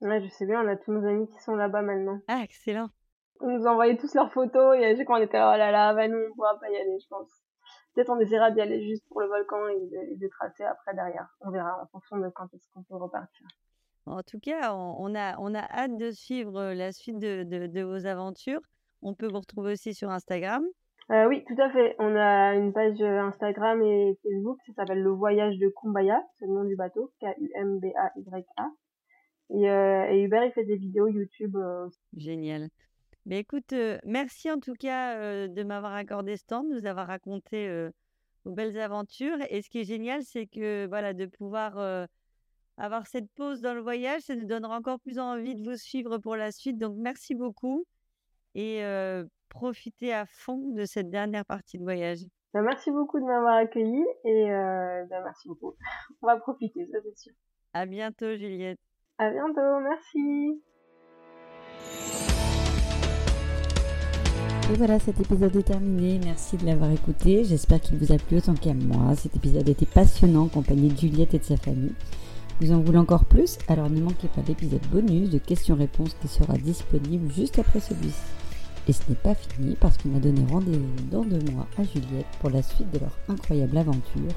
[0.00, 2.20] Ouais, je sais bien, on a tous nos amis qui sont là-bas maintenant.
[2.28, 2.90] Ah, excellent.
[3.40, 5.70] On nous envoyait tous leurs photos et à chaque fois on était là, oh là
[5.70, 7.30] là, bah nous on pourra pas y aller, je pense.
[7.94, 11.28] Peut-être on essaiera d'y aller juste pour le volcan et de, de tracer après derrière.
[11.40, 13.46] On verra en fonction de quand est-ce qu'on peut repartir.
[14.06, 18.60] En tout cas, on, a, on a hâte de suivre la suite de, vos aventures.
[19.02, 20.64] On peut vous retrouver aussi sur Instagram.
[21.10, 21.96] Euh, oui, tout à fait.
[21.98, 26.52] On a une page Instagram et Facebook, ça s'appelle Le Voyage de Kumbaya, c'est le
[26.52, 28.70] nom du bateau, K-U-M-B-A-Y-A.
[29.50, 31.56] Et, euh, et, Hubert, il fait des vidéos YouTube.
[31.56, 32.68] Euh, Génial.
[33.26, 33.74] Mais écoute,
[34.04, 37.88] merci en tout cas de m'avoir accordé ce temps, de nous avoir raconté
[38.44, 39.38] vos belles aventures.
[39.48, 42.06] Et ce qui est génial, c'est que voilà, de pouvoir
[42.76, 46.18] avoir cette pause dans le voyage, ça nous donnera encore plus envie de vous suivre
[46.18, 46.78] pour la suite.
[46.78, 47.84] Donc, merci beaucoup
[48.54, 48.82] et
[49.48, 52.20] profitez à fond de cette dernière partie de voyage.
[52.52, 55.74] Bah, merci beaucoup de m'avoir accueilli et bah, merci beaucoup.
[56.22, 57.32] On va profiter, ça c'est sûr.
[57.72, 58.78] À bientôt, Juliette.
[59.18, 60.62] À bientôt, merci.
[64.72, 66.18] Et voilà, cet épisode est terminé.
[66.24, 67.44] Merci de l'avoir écouté.
[67.44, 69.14] J'espère qu'il vous a plu autant qu'à moi.
[69.14, 71.92] Cet épisode était passionnant en compagnie de Juliette et de sa famille.
[72.60, 76.54] Vous en voulez encore plus Alors ne manquez pas l'épisode bonus de questions-réponses qui sera
[76.54, 78.22] disponible juste après celui-ci.
[78.86, 82.26] Et ce n'est pas fini parce qu'on a donné rendez-vous dans deux mois à Juliette
[82.40, 84.30] pour la suite de leur incroyable aventure.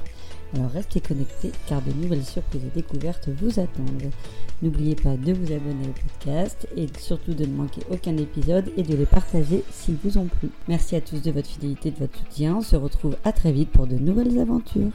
[0.54, 4.10] Alors restez connectés car de nouvelles surprises et découvertes vous attendent.
[4.62, 8.82] N'oubliez pas de vous abonner au podcast et surtout de ne manquer aucun épisode et
[8.82, 10.48] de les partager s'ils vous ont plu.
[10.66, 12.56] Merci à tous de votre fidélité et de votre soutien.
[12.56, 14.92] On se retrouve à très vite pour de nouvelles aventures.